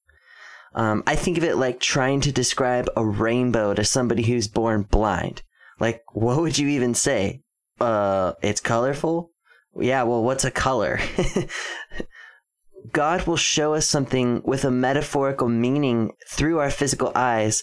Um, 0.75 1.03
I 1.07 1.17
think 1.17 1.39
of 1.39 1.45
it 1.45 1.57
like 1.57 1.81
trying 1.81 2.21
to 2.23 2.33
describe 2.33 2.89
a 2.97 3.05
rainbow 3.05 3.73
to 3.75 3.85
somebody 3.85 4.23
who's 4.23 4.49
born 4.49 4.83
blind. 4.83 5.43
Like, 5.81 6.03
what 6.13 6.39
would 6.39 6.59
you 6.59 6.69
even 6.69 6.95
say? 6.95 7.43
Uh, 7.81 8.33
it's 8.43 8.61
colorful? 8.61 9.31
Yeah, 9.79 10.03
well, 10.05 10.23
what's 10.23 10.45
a 10.45 10.51
color? 10.51 11.01
God 12.93 13.27
will 13.27 13.37
show 13.37 13.75
us 13.75 13.87
something 13.87 14.43
with 14.45 14.65
a 14.65 14.71
metaphorical 14.71 15.49
meaning 15.49 16.13
through 16.29 16.59
our 16.59 16.71
physical 16.71 17.11
eyes 17.15 17.63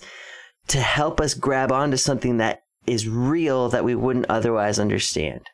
to 0.67 0.79
help 0.79 1.21
us 1.21 1.33
grab 1.33 1.71
onto 1.71 1.97
something 1.97 2.37
that 2.37 2.62
is 2.85 3.07
real 3.07 3.69
that 3.69 3.83
we 3.83 3.95
wouldn't 3.95 4.25
otherwise 4.29 4.79
understand. 4.79 5.49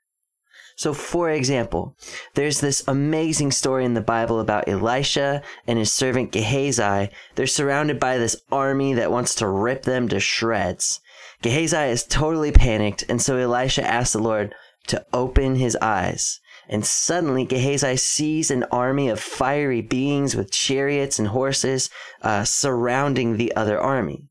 So, 0.79 0.93
for 0.93 1.29
example, 1.29 1.97
there's 2.35 2.61
this 2.61 2.85
amazing 2.87 3.51
story 3.51 3.83
in 3.83 3.95
the 3.95 4.01
Bible 4.01 4.39
about 4.39 4.69
Elisha 4.69 5.41
and 5.67 5.77
his 5.77 5.91
servant 5.91 6.31
Gehazi. 6.31 7.09
They're 7.35 7.47
surrounded 7.47 7.99
by 7.99 8.17
this 8.17 8.41
army 8.49 8.93
that 8.93 9.11
wants 9.11 9.35
to 9.35 9.47
rip 9.47 9.83
them 9.83 10.07
to 10.07 10.21
shreds. 10.21 11.01
Gehazi 11.41 11.91
is 11.91 12.05
totally 12.05 12.53
panicked, 12.53 13.03
and 13.09 13.21
so 13.21 13.35
Elisha 13.35 13.85
asks 13.85 14.13
the 14.13 14.19
Lord 14.19 14.55
to 14.87 15.05
open 15.11 15.55
his 15.55 15.75
eyes. 15.81 16.39
And 16.69 16.85
suddenly 16.85 17.43
Gehazi 17.45 17.97
sees 17.97 18.49
an 18.49 18.63
army 18.71 19.09
of 19.09 19.19
fiery 19.19 19.81
beings 19.81 20.35
with 20.35 20.51
chariots 20.51 21.19
and 21.19 21.27
horses 21.27 21.89
uh, 22.21 22.45
surrounding 22.45 23.35
the 23.35 23.53
other 23.55 23.77
army. 23.79 24.29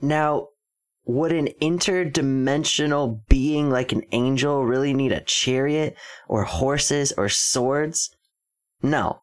Now, 0.00 0.48
would 1.10 1.32
an 1.32 1.48
interdimensional 1.60 3.20
being 3.28 3.68
like 3.68 3.90
an 3.92 4.04
angel 4.12 4.64
really 4.64 4.94
need 4.94 5.12
a 5.12 5.20
chariot 5.20 5.96
or 6.28 6.44
horses 6.44 7.12
or 7.16 7.28
swords? 7.28 8.14
No. 8.82 9.22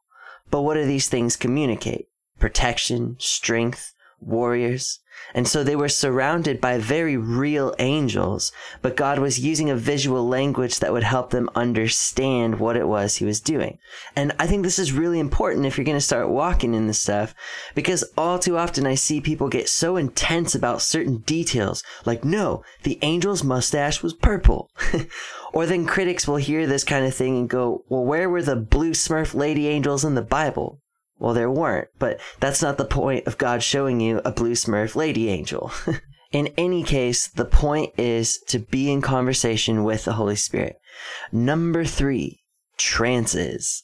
But 0.52 0.62
what 0.62 0.76
do 0.76 0.86
these 0.86 1.08
things 1.08 1.36
communicate? 1.36 2.08
Protection, 2.40 3.16
strength, 3.20 3.94
warriors. 4.20 5.00
And 5.34 5.48
so 5.48 5.64
they 5.64 5.76
were 5.76 5.90
surrounded 5.90 6.62
by 6.62 6.78
very 6.78 7.18
real 7.18 7.76
angels, 7.80 8.52
but 8.82 8.96
God 8.96 9.20
was 9.20 9.40
using 9.40 9.70
a 9.70 9.76
visual 9.76 10.28
language 10.28 10.80
that 10.80 10.94
would 10.94 11.04
help 11.04 11.32
them 11.32 11.50
understand 11.56 12.60
what 12.60 12.78
it 12.78 12.88
was 12.88 13.16
he 13.16 13.26
was 13.26 13.42
doing. 13.42 13.78
And 14.16 14.34
I 14.40 14.48
think 14.48 14.64
this 14.64 14.80
is 14.80 14.94
really 14.94 15.20
important 15.20 15.66
if 15.66 15.78
you're 15.78 15.86
going 15.86 15.98
to 15.98 16.02
start 16.02 16.30
walking 16.30 16.74
in 16.74 16.88
this 16.88 17.00
stuff, 17.00 17.34
because 17.76 18.04
all 18.18 18.40
too 18.40 18.58
often 18.58 18.86
I 18.86 18.96
see 18.96 19.20
people 19.20 19.50
get 19.50 19.70
so 19.70 19.98
intense 19.98 20.56
about 20.56 20.82
certain 20.82 21.18
details, 21.18 21.84
like, 22.06 22.24
no, 22.24 22.64
the 22.84 23.02
angel's 23.04 23.44
mustache 23.44 24.04
was 24.04 24.14
purple. 24.14 24.70
or 25.54 25.66
then 25.66 25.86
critics 25.86 26.28
will 26.28 26.38
hear 26.38 26.68
this 26.68 26.84
kind 26.84 27.06
of 27.06 27.14
thing 27.14 27.38
and 27.38 27.50
go, 27.50 27.84
well, 27.90 28.06
where 28.06 28.30
were 28.30 28.44
the 28.44 28.56
blue 28.56 28.92
smurf 28.92 29.34
lady 29.34 29.68
angels 29.68 30.06
in 30.06 30.16
the 30.16 30.22
Bible? 30.22 30.80
Well, 31.20 31.34
there 31.34 31.50
weren't, 31.50 31.90
but 31.98 32.20
that's 32.40 32.62
not 32.62 32.78
the 32.78 32.86
point 32.86 33.26
of 33.26 33.38
God 33.38 33.64
showing 33.64 34.00
you 34.00 34.22
a 34.24 34.32
blue 34.32 34.54
smurf 34.54 34.96
lady 34.96 35.30
angel. 35.30 35.72
in 36.32 36.48
any 36.58 36.84
case, 36.84 37.28
the 37.28 37.46
point 37.46 37.94
is 37.98 38.38
to 38.50 38.60
be 38.60 38.92
in 38.92 39.02
conversation 39.02 39.84
with 39.84 40.06
the 40.06 40.14
Holy 40.14 40.36
Spirit. 40.36 40.78
Number 41.32 41.86
three, 41.86 42.44
trances. 42.78 43.84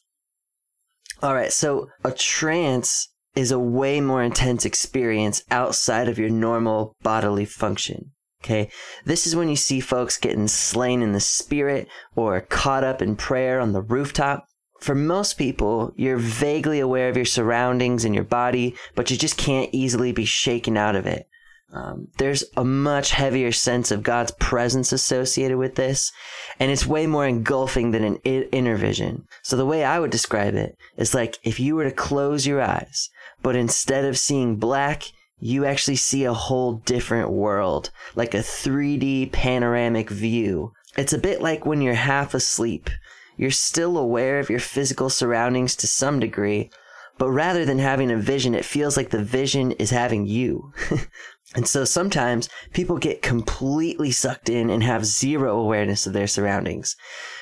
All 1.22 1.34
right, 1.34 1.52
so 1.52 1.88
a 2.04 2.12
trance 2.12 3.10
is 3.36 3.52
a 3.52 3.60
way 3.60 4.00
more 4.00 4.22
intense 4.22 4.66
experience 4.66 5.44
outside 5.50 6.08
of 6.08 6.20
your 6.20 6.30
normal 6.30 6.96
bodily 7.02 7.46
function. 7.46 8.12
Okay. 8.44 8.70
This 9.06 9.26
is 9.26 9.38
when 9.38 9.48
you 9.48 9.56
see 9.56 9.80
folks 9.80 10.18
getting 10.18 10.50
slain 10.50 11.02
in 11.02 11.14
the 11.14 11.22
spirit 11.22 11.88
or 12.14 12.42
caught 12.42 12.84
up 12.84 13.02
in 13.02 13.16
prayer 13.16 13.62
on 13.62 13.72
the 13.72 13.82
rooftop 13.82 14.46
for 14.84 14.96
most 14.96 15.38
people, 15.38 15.94
you're 15.96 16.18
vaguely 16.18 16.82
aware 16.82 17.08
of 17.08 17.16
your 17.16 17.26
surroundings 17.26 18.04
and 18.04 18.14
your 18.14 18.26
body, 18.26 18.76
but 18.96 19.10
you 19.10 19.18
just 19.18 19.38
can't 19.38 19.70
easily 19.72 20.12
be 20.12 20.26
shaken 20.26 20.76
out 20.76 20.98
of 20.98 21.06
it. 21.06 21.26
Um, 21.72 22.10
there's 22.18 22.44
a 22.58 22.66
much 22.66 23.12
heavier 23.12 23.54
sense 23.54 23.92
of 23.92 24.04
God's 24.04 24.32
presence 24.32 24.92
associated 24.92 25.58
with 25.58 25.76
this, 25.76 26.12
and 26.60 26.70
it's 26.70 26.86
way 26.86 27.08
more 27.08 27.26
engulfing 27.26 27.92
than 27.92 28.04
an 28.04 28.18
inner 28.18 28.76
vision. 28.76 29.26
So 29.42 29.56
the 29.56 29.66
way 29.66 29.86
I 29.86 30.00
would 30.00 30.12
describe 30.12 30.54
it 30.54 30.78
is 30.98 31.16
like 31.16 31.40
if 31.44 31.62
you 31.62 31.76
were 31.76 31.86
to 31.86 31.92
close 31.92 32.46
your 32.46 32.62
eyes, 32.62 33.10
but 33.42 33.56
instead 33.56 34.04
of 34.04 34.20
seeing 34.20 34.58
black, 34.58 35.04
you 35.40 35.66
actually 35.66 35.96
see 35.96 36.26
a 36.26 36.34
whole 36.34 36.74
different 36.74 37.32
world, 37.32 37.90
like 38.16 38.34
a 38.34 38.40
3D 38.40 39.32
panoramic 39.32 40.10
view. 40.10 40.74
It's 40.98 41.14
a 41.14 41.18
bit 41.18 41.42
like 41.42 41.66
when 41.66 41.82
you're 41.82 41.96
half 41.96 42.34
asleep 42.34 42.90
you're 43.38 43.52
still 43.52 43.98
aware 43.98 44.40
of 44.40 44.50
your 44.50 44.60
physical 44.60 45.10
surroundings 45.10 45.76
to 45.78 45.88
some 45.88 46.20
degree, 46.20 46.70
but 47.18 47.30
rather 47.30 47.66
than 47.66 47.80
having 47.80 48.12
a 48.12 48.18
vision, 48.18 48.56
it 48.56 48.66
feels 48.66 48.98
like 48.98 49.10
the 49.10 49.24
vision 49.24 49.72
is 49.74 49.92
having 49.92 50.26
you. 50.26 50.74
and 51.56 51.68
so 51.68 51.86
sometimes 51.86 52.50
people 52.74 52.98
get 52.98 53.22
completely 53.22 54.12
sucked 54.12 54.50
in 54.50 54.70
and 54.70 54.84
have 54.84 55.06
zero 55.06 55.60
awareness 55.60 56.08
of 56.08 56.14
their 56.14 56.28
surroundings. 56.28 56.96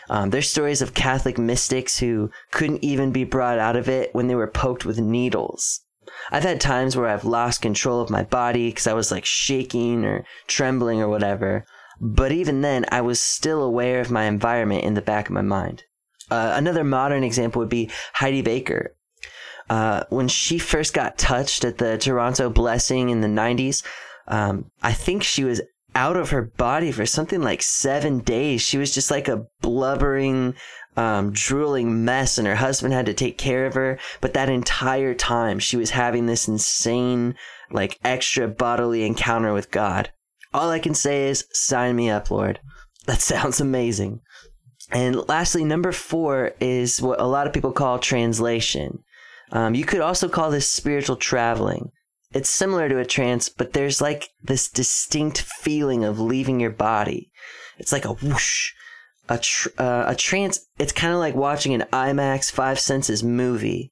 Um, 0.10 0.29
there's 0.29 0.50
stories 0.50 0.81
of 0.81 0.93
Catholic 0.93 1.38
mystics 1.38 2.00
who 2.00 2.29
couldn't 2.51 2.83
even 2.83 3.12
be 3.12 3.24
brought 3.24 3.60
out 3.60 3.75
of 3.75 3.88
it 3.88 4.13
when 4.13 4.27
they 4.27 4.36
were 4.36 4.48
poked 4.48 4.86
with 4.86 5.00
needles. 5.00 5.81
I've 6.31 6.43
had 6.43 6.60
times 6.60 6.98
where 6.98 7.07
I've 7.07 7.25
lost 7.25 7.62
control 7.62 8.01
of 8.01 8.10
my 8.10 8.24
body 8.24 8.69
because 8.69 8.88
I 8.88 8.93
was 8.93 9.12
like 9.12 9.25
shaking 9.25 10.03
or 10.03 10.25
trembling 10.48 11.01
or 11.01 11.07
whatever. 11.07 11.65
But 12.03 12.31
even 12.31 12.62
then, 12.62 12.86
I 12.91 13.01
was 13.01 13.22
still 13.22 13.62
aware 13.62 14.01
of 14.01 14.10
my 14.10 14.24
environment 14.24 14.84
in 14.84 14.96
the 14.96 15.03
back 15.03 15.27
of 15.27 15.34
my 15.34 15.43
mind. 15.43 15.84
Uh, 16.31 16.53
another 16.55 16.84
modern 16.84 17.24
example 17.24 17.60
would 17.60 17.70
be 17.70 17.91
Heidi 18.13 18.41
Baker. 18.41 18.96
Uh, 19.70 20.03
when 20.10 20.27
she 20.27 20.58
first 20.58 20.96
got 20.96 21.20
touched 21.20 21.63
at 21.63 21.77
the 21.77 22.00
Toronto 22.00 22.50
Blessing 22.50 23.10
in 23.10 23.22
the 23.22 23.27
90s, 23.27 23.86
um, 24.27 24.72
I 24.81 24.93
think 24.93 25.22
she 25.22 25.43
was 25.43 25.62
out 25.93 26.17
of 26.17 26.31
her 26.31 26.41
body 26.41 26.91
for 26.91 27.05
something 27.05 27.41
like 27.41 27.62
seven 27.62 28.20
days. 28.20 28.62
She 28.62 28.79
was 28.79 28.93
just 28.93 29.12
like 29.12 29.27
a 29.27 29.46
blubbering, 29.62 30.55
um, 30.98 31.31
drooling 31.31 32.03
mess, 32.03 32.39
and 32.39 32.48
her 32.48 32.55
husband 32.55 32.93
had 32.93 33.05
to 33.05 33.13
take 33.13 33.38
care 33.38 33.67
of 33.67 33.75
her. 33.75 34.00
But 34.22 34.34
that 34.34 34.50
entire 34.50 35.13
time, 35.13 35.60
she 35.60 35.77
was 35.77 35.91
having 35.91 36.25
this 36.25 36.48
insane, 36.48 37.36
like, 37.70 38.00
extra 38.03 38.48
bodily 38.48 39.05
encounter 39.05 39.53
with 39.53 39.70
God. 39.70 40.12
All 40.53 40.70
I 40.70 40.79
can 40.79 40.93
say 40.93 41.27
is, 41.27 41.46
sign 41.51 41.96
me 41.96 42.10
up, 42.10 42.31
Lord. 42.31 42.60
That 43.08 43.20
sounds 43.20 43.60
amazing. 43.60 44.22
And 44.91 45.27
lastly, 45.27 45.63
number 45.63 45.91
four 45.91 46.51
is 46.60 47.01
what 47.01 47.20
a 47.20 47.25
lot 47.25 47.48
of 47.48 47.53
people 47.53 47.72
call 47.72 47.98
translation. 47.98 49.00
Um, 49.51 49.74
you 49.74 49.86
could 49.86 50.01
also 50.01 50.29
call 50.29 50.51
this 50.51 50.67
spiritual 50.67 51.15
traveling. 51.15 51.89
it's 52.34 52.50
similar 52.50 52.88
to 52.88 53.00
a 53.00 53.05
trance, 53.05 53.50
but 53.50 53.74
there's 53.74 54.01
like 54.01 54.29
this 54.43 54.70
distinct 54.70 55.41
feeling 55.41 56.03
of 56.03 56.20
leaving 56.20 56.60
your 56.60 56.70
body. 56.70 57.31
It's 57.79 57.91
like 57.91 58.05
a 58.05 58.13
whoosh. 58.13 58.72
A, 59.29 59.39
tr- 59.39 59.70
uh, 59.77 60.05
a 60.08 60.15
trance, 60.15 60.60
it's 60.77 60.93
kind 60.93 61.13
of 61.13 61.20
like 61.20 61.36
watching 61.36 61.74
an 61.74 61.88
IMAX 61.91 62.51
five 62.51 62.79
senses 62.79 63.24
movie, 63.24 63.91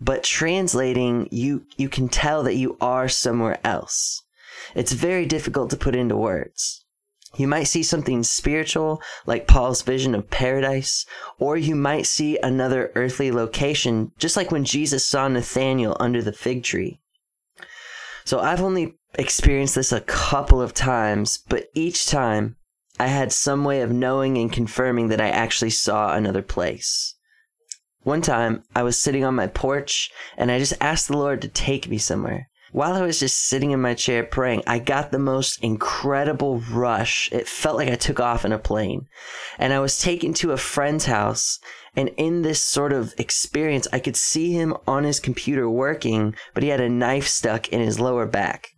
but 0.00 0.24
translating, 0.24 1.28
you, 1.30 1.64
you 1.76 1.88
can 1.88 2.08
tell 2.08 2.42
that 2.42 2.56
you 2.56 2.76
are 2.80 3.08
somewhere 3.08 3.58
else. 3.64 4.22
It's 4.74 4.92
very 4.92 5.26
difficult 5.26 5.70
to 5.70 5.76
put 5.76 5.96
into 5.96 6.16
words. 6.16 6.84
You 7.36 7.46
might 7.46 7.64
see 7.64 7.82
something 7.82 8.22
spiritual, 8.22 9.02
like 9.26 9.46
Paul's 9.46 9.82
vision 9.82 10.14
of 10.14 10.30
paradise, 10.30 11.04
or 11.38 11.56
you 11.56 11.74
might 11.74 12.06
see 12.06 12.38
another 12.38 12.90
earthly 12.94 13.30
location, 13.30 14.12
just 14.18 14.36
like 14.36 14.50
when 14.50 14.64
Jesus 14.64 15.04
saw 15.04 15.28
Nathanael 15.28 15.96
under 16.00 16.22
the 16.22 16.32
fig 16.32 16.64
tree. 16.64 17.00
So 18.24 18.40
I've 18.40 18.62
only 18.62 18.96
experienced 19.14 19.74
this 19.74 19.92
a 19.92 20.00
couple 20.00 20.60
of 20.60 20.74
times, 20.74 21.38
but 21.48 21.68
each 21.74 22.06
time 22.06 22.56
I 22.98 23.06
had 23.06 23.32
some 23.32 23.64
way 23.64 23.82
of 23.82 23.92
knowing 23.92 24.38
and 24.38 24.52
confirming 24.52 25.08
that 25.08 25.20
I 25.20 25.28
actually 25.28 25.70
saw 25.70 26.14
another 26.14 26.42
place. 26.42 27.14
One 28.02 28.22
time 28.22 28.64
I 28.74 28.82
was 28.82 28.98
sitting 28.98 29.24
on 29.24 29.34
my 29.34 29.46
porch 29.46 30.10
and 30.36 30.50
I 30.50 30.58
just 30.58 30.74
asked 30.80 31.08
the 31.08 31.16
Lord 31.16 31.42
to 31.42 31.48
take 31.48 31.88
me 31.88 31.98
somewhere. 31.98 32.48
While 32.70 32.94
I 32.94 33.02
was 33.02 33.20
just 33.20 33.38
sitting 33.46 33.70
in 33.70 33.80
my 33.80 33.94
chair 33.94 34.22
praying, 34.22 34.62
I 34.66 34.78
got 34.78 35.10
the 35.10 35.18
most 35.18 35.62
incredible 35.62 36.60
rush. 36.70 37.30
It 37.32 37.48
felt 37.48 37.76
like 37.76 37.88
I 37.88 37.94
took 37.94 38.20
off 38.20 38.44
in 38.44 38.52
a 38.52 38.58
plane. 38.58 39.06
And 39.58 39.72
I 39.72 39.80
was 39.80 39.98
taken 39.98 40.34
to 40.34 40.52
a 40.52 40.58
friend's 40.58 41.06
house. 41.06 41.58
And 41.96 42.10
in 42.18 42.42
this 42.42 42.62
sort 42.62 42.92
of 42.92 43.14
experience, 43.16 43.88
I 43.92 44.00
could 44.00 44.16
see 44.16 44.52
him 44.52 44.76
on 44.86 45.04
his 45.04 45.18
computer 45.18 45.68
working, 45.68 46.34
but 46.52 46.62
he 46.62 46.68
had 46.68 46.80
a 46.80 46.90
knife 46.90 47.26
stuck 47.26 47.68
in 47.68 47.80
his 47.80 47.98
lower 47.98 48.26
back. 48.26 48.68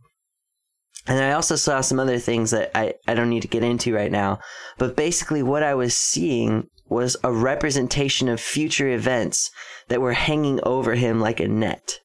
And 1.07 1.19
I 1.19 1.33
also 1.33 1.57
saw 1.57 1.81
some 1.81 1.99
other 1.99 2.19
things 2.19 2.53
that 2.53 2.71
I, 2.77 2.95
I 3.09 3.15
don't 3.15 3.31
need 3.31 3.43
to 3.43 3.49
get 3.49 3.65
into 3.65 3.95
right 3.95 4.13
now. 4.13 4.39
But 4.79 4.97
basically, 4.97 5.43
what 5.43 5.63
I 5.63 5.75
was 5.75 5.97
seeing 5.97 6.69
was 6.89 7.17
a 7.25 7.33
representation 7.33 8.29
of 8.29 8.41
future 8.41 8.89
events 8.89 9.51
that 9.89 10.01
were 10.01 10.13
hanging 10.13 10.61
over 10.63 10.95
him 10.95 11.21
like 11.21 11.41
a 11.41 11.49
net. 11.49 11.99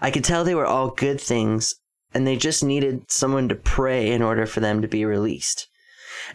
I 0.00 0.10
could 0.10 0.24
tell 0.24 0.44
they 0.44 0.54
were 0.54 0.66
all 0.66 0.90
good 0.90 1.20
things, 1.20 1.74
and 2.14 2.26
they 2.26 2.36
just 2.36 2.64
needed 2.64 3.10
someone 3.10 3.48
to 3.48 3.54
pray 3.54 4.10
in 4.10 4.22
order 4.22 4.46
for 4.46 4.60
them 4.60 4.82
to 4.82 4.88
be 4.88 5.04
released. 5.04 5.68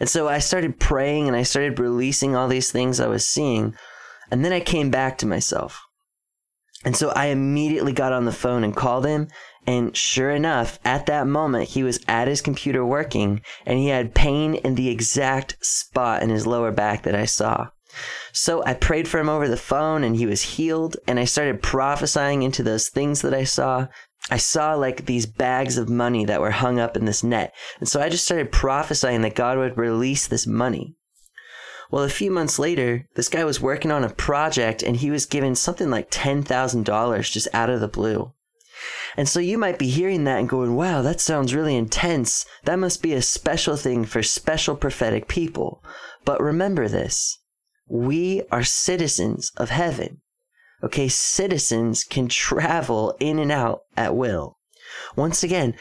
And 0.00 0.08
so 0.08 0.28
I 0.28 0.38
started 0.38 0.80
praying 0.80 1.28
and 1.28 1.36
I 1.36 1.42
started 1.42 1.78
releasing 1.78 2.34
all 2.34 2.48
these 2.48 2.70
things 2.70 3.00
I 3.00 3.06
was 3.06 3.26
seeing, 3.26 3.74
and 4.30 4.44
then 4.44 4.52
I 4.52 4.60
came 4.60 4.90
back 4.90 5.18
to 5.18 5.26
myself. 5.26 5.82
And 6.84 6.96
so 6.96 7.10
I 7.10 7.26
immediately 7.26 7.92
got 7.92 8.12
on 8.12 8.26
the 8.26 8.32
phone 8.32 8.62
and 8.62 8.76
called 8.76 9.06
him. 9.06 9.28
And 9.66 9.96
sure 9.96 10.30
enough, 10.30 10.78
at 10.84 11.06
that 11.06 11.26
moment, 11.26 11.70
he 11.70 11.82
was 11.82 11.98
at 12.06 12.28
his 12.28 12.40
computer 12.40 12.84
working 12.84 13.40
and 13.64 13.78
he 13.78 13.88
had 13.88 14.14
pain 14.14 14.54
in 14.54 14.76
the 14.76 14.88
exact 14.88 15.56
spot 15.64 16.22
in 16.22 16.30
his 16.30 16.46
lower 16.46 16.70
back 16.70 17.02
that 17.02 17.16
I 17.16 17.24
saw. 17.24 17.70
So 18.32 18.62
I 18.64 18.74
prayed 18.74 19.08
for 19.08 19.18
him 19.18 19.28
over 19.28 19.48
the 19.48 19.56
phone 19.56 20.04
and 20.04 20.16
he 20.16 20.26
was 20.26 20.42
healed. 20.42 20.96
And 21.06 21.18
I 21.18 21.24
started 21.24 21.62
prophesying 21.62 22.42
into 22.42 22.62
those 22.62 22.88
things 22.88 23.22
that 23.22 23.34
I 23.34 23.44
saw. 23.44 23.88
I 24.30 24.38
saw 24.38 24.74
like 24.74 25.06
these 25.06 25.26
bags 25.26 25.78
of 25.78 25.88
money 25.88 26.24
that 26.24 26.40
were 26.40 26.50
hung 26.50 26.80
up 26.80 26.96
in 26.96 27.04
this 27.04 27.22
net. 27.22 27.54
And 27.78 27.88
so 27.88 28.00
I 28.00 28.08
just 28.08 28.24
started 28.24 28.52
prophesying 28.52 29.22
that 29.22 29.34
God 29.34 29.58
would 29.58 29.78
release 29.78 30.26
this 30.26 30.46
money. 30.46 30.96
Well, 31.90 32.02
a 32.02 32.08
few 32.08 32.32
months 32.32 32.58
later, 32.58 33.06
this 33.14 33.28
guy 33.28 33.44
was 33.44 33.60
working 33.60 33.92
on 33.92 34.02
a 34.02 34.10
project 34.10 34.82
and 34.82 34.96
he 34.96 35.10
was 35.10 35.24
given 35.24 35.54
something 35.54 35.88
like 35.88 36.10
$10,000 36.10 37.30
just 37.30 37.48
out 37.54 37.70
of 37.70 37.80
the 37.80 37.88
blue. 37.88 38.32
And 39.16 39.28
so 39.28 39.40
you 39.40 39.56
might 39.56 39.78
be 39.78 39.88
hearing 39.88 40.24
that 40.24 40.38
and 40.38 40.48
going, 40.48 40.74
wow, 40.74 41.00
that 41.02 41.20
sounds 41.20 41.54
really 41.54 41.76
intense. 41.76 42.44
That 42.64 42.78
must 42.78 43.02
be 43.02 43.14
a 43.14 43.22
special 43.22 43.76
thing 43.76 44.04
for 44.04 44.22
special 44.22 44.76
prophetic 44.76 45.28
people. 45.28 45.82
But 46.24 46.42
remember 46.42 46.88
this 46.88 47.38
we 47.88 48.42
are 48.50 48.64
citizens 48.64 49.52
of 49.56 49.70
heaven. 49.70 50.20
Okay, 50.82 51.08
citizens 51.08 52.04
can 52.04 52.28
travel 52.28 53.16
in 53.18 53.38
and 53.38 53.50
out 53.50 53.80
at 53.96 54.14
will. 54.14 54.58
Once 55.14 55.42
again, 55.42 55.74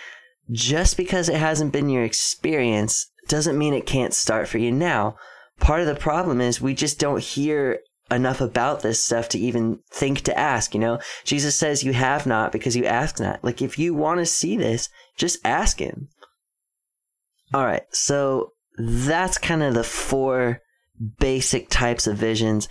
just 0.52 0.98
because 0.98 1.28
it 1.30 1.38
hasn't 1.38 1.74
been 1.74 1.90
your 1.90 2.04
experience 2.04 3.08
doesn't 3.28 3.58
mean 3.58 3.74
it 3.74 3.86
can't 3.86 4.14
start 4.14 4.48
for 4.48 4.58
you 4.58 4.72
now. 4.72 5.16
Part 5.60 5.82
of 5.82 5.88
the 5.88 5.96
problem 5.96 6.42
is 6.42 6.62
we 6.62 6.74
just 6.74 7.00
don't 7.00 7.22
hear 7.22 7.80
enough 8.12 8.40
about 8.40 8.82
this 8.82 9.04
stuff 9.04 9.28
to 9.30 9.40
even 9.40 9.80
think 9.92 10.22
to 10.22 10.38
ask, 10.38 10.74
you 10.74 10.80
know? 10.80 11.00
Jesus 11.24 11.56
says 11.56 11.84
you 11.84 11.94
have 11.94 12.26
not 12.26 12.52
because 12.52 12.76
you 12.76 12.86
ask 12.86 13.20
not. 13.20 13.44
Like 13.44 13.62
if 13.62 13.80
you 13.80 13.94
want 13.94 14.20
to 14.20 14.26
see 14.26 14.58
this, 14.58 14.90
just 15.18 15.40
ask 15.44 15.80
him. 15.80 16.10
All 17.54 17.66
right. 17.66 17.84
So 17.92 18.52
that's 18.78 19.38
kind 19.38 19.64
of 19.64 19.74
the 19.74 19.84
four 19.84 20.62
basic 21.20 21.70
types 21.70 22.08
of 22.08 22.18
visions. 22.18 22.68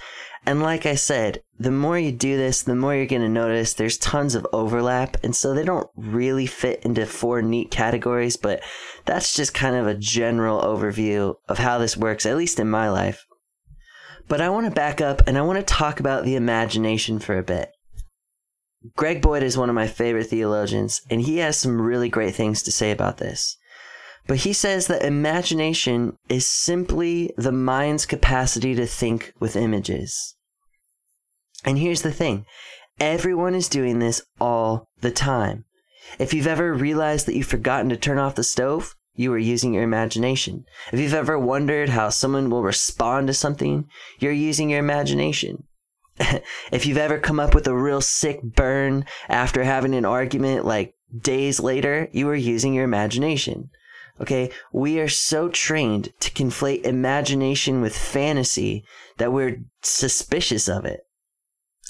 And 0.46 0.62
like 0.62 0.84
I 0.84 0.94
said, 0.94 1.42
the 1.58 1.70
more 1.70 1.98
you 1.98 2.12
do 2.12 2.36
this, 2.36 2.62
the 2.62 2.74
more 2.74 2.94
you're 2.94 3.06
going 3.06 3.22
to 3.22 3.28
notice 3.28 3.72
there's 3.72 3.96
tons 3.96 4.34
of 4.34 4.46
overlap. 4.52 5.16
And 5.24 5.34
so 5.34 5.54
they 5.54 5.64
don't 5.64 5.88
really 5.96 6.46
fit 6.46 6.84
into 6.84 7.06
four 7.06 7.40
neat 7.40 7.70
categories, 7.70 8.36
but 8.36 8.62
that's 9.06 9.34
just 9.34 9.54
kind 9.54 9.76
of 9.76 9.86
a 9.86 9.94
general 9.94 10.60
overview 10.60 11.34
of 11.48 11.58
how 11.58 11.78
this 11.78 11.96
works, 11.96 12.26
at 12.26 12.36
least 12.36 12.60
in 12.60 12.68
my 12.68 12.90
life. 12.90 13.24
But 14.28 14.40
I 14.40 14.50
want 14.50 14.66
to 14.66 14.70
back 14.70 15.00
up 15.00 15.22
and 15.26 15.38
I 15.38 15.42
want 15.42 15.58
to 15.58 15.64
talk 15.64 16.00
about 16.00 16.24
the 16.24 16.36
imagination 16.36 17.18
for 17.18 17.38
a 17.38 17.42
bit. 17.42 17.70
Greg 18.96 19.22
Boyd 19.22 19.42
is 19.42 19.56
one 19.56 19.70
of 19.70 19.74
my 19.74 19.86
favorite 19.86 20.26
theologians, 20.26 21.00
and 21.08 21.22
he 21.22 21.38
has 21.38 21.56
some 21.56 21.80
really 21.80 22.10
great 22.10 22.34
things 22.34 22.62
to 22.62 22.72
say 22.72 22.90
about 22.90 23.16
this. 23.16 23.56
But 24.26 24.38
he 24.38 24.52
says 24.52 24.86
that 24.86 25.04
imagination 25.04 26.16
is 26.28 26.46
simply 26.46 27.32
the 27.36 27.52
mind's 27.52 28.06
capacity 28.06 28.74
to 28.74 28.86
think 28.86 29.34
with 29.38 29.56
images. 29.56 30.34
And 31.64 31.78
here's 31.78 32.02
the 32.02 32.12
thing 32.12 32.46
everyone 33.00 33.54
is 33.54 33.68
doing 33.68 33.98
this 33.98 34.22
all 34.40 34.88
the 35.00 35.10
time. 35.10 35.64
If 36.18 36.32
you've 36.32 36.46
ever 36.46 36.72
realized 36.72 37.26
that 37.26 37.34
you've 37.34 37.46
forgotten 37.46 37.88
to 37.90 37.96
turn 37.96 38.18
off 38.18 38.34
the 38.34 38.44
stove, 38.44 38.94
you 39.14 39.32
are 39.32 39.38
using 39.38 39.74
your 39.74 39.82
imagination. 39.82 40.64
If 40.92 41.00
you've 41.00 41.14
ever 41.14 41.38
wondered 41.38 41.90
how 41.90 42.08
someone 42.08 42.50
will 42.50 42.62
respond 42.62 43.28
to 43.28 43.34
something, 43.34 43.88
you're 44.18 44.32
using 44.32 44.70
your 44.70 44.80
imagination. 44.80 45.64
if 46.72 46.86
you've 46.86 46.98
ever 46.98 47.18
come 47.18 47.40
up 47.40 47.54
with 47.54 47.66
a 47.66 47.74
real 47.74 48.00
sick 48.00 48.42
burn 48.42 49.04
after 49.28 49.64
having 49.64 49.94
an 49.94 50.04
argument 50.04 50.64
like 50.64 50.94
days 51.16 51.60
later, 51.60 52.08
you 52.12 52.28
are 52.28 52.34
using 52.34 52.74
your 52.74 52.84
imagination. 52.84 53.70
Okay, 54.20 54.50
we 54.72 55.00
are 55.00 55.08
so 55.08 55.48
trained 55.48 56.10
to 56.20 56.30
conflate 56.30 56.84
imagination 56.84 57.80
with 57.80 57.96
fantasy 57.96 58.84
that 59.18 59.32
we're 59.32 59.62
suspicious 59.82 60.68
of 60.68 60.84
it. 60.84 61.00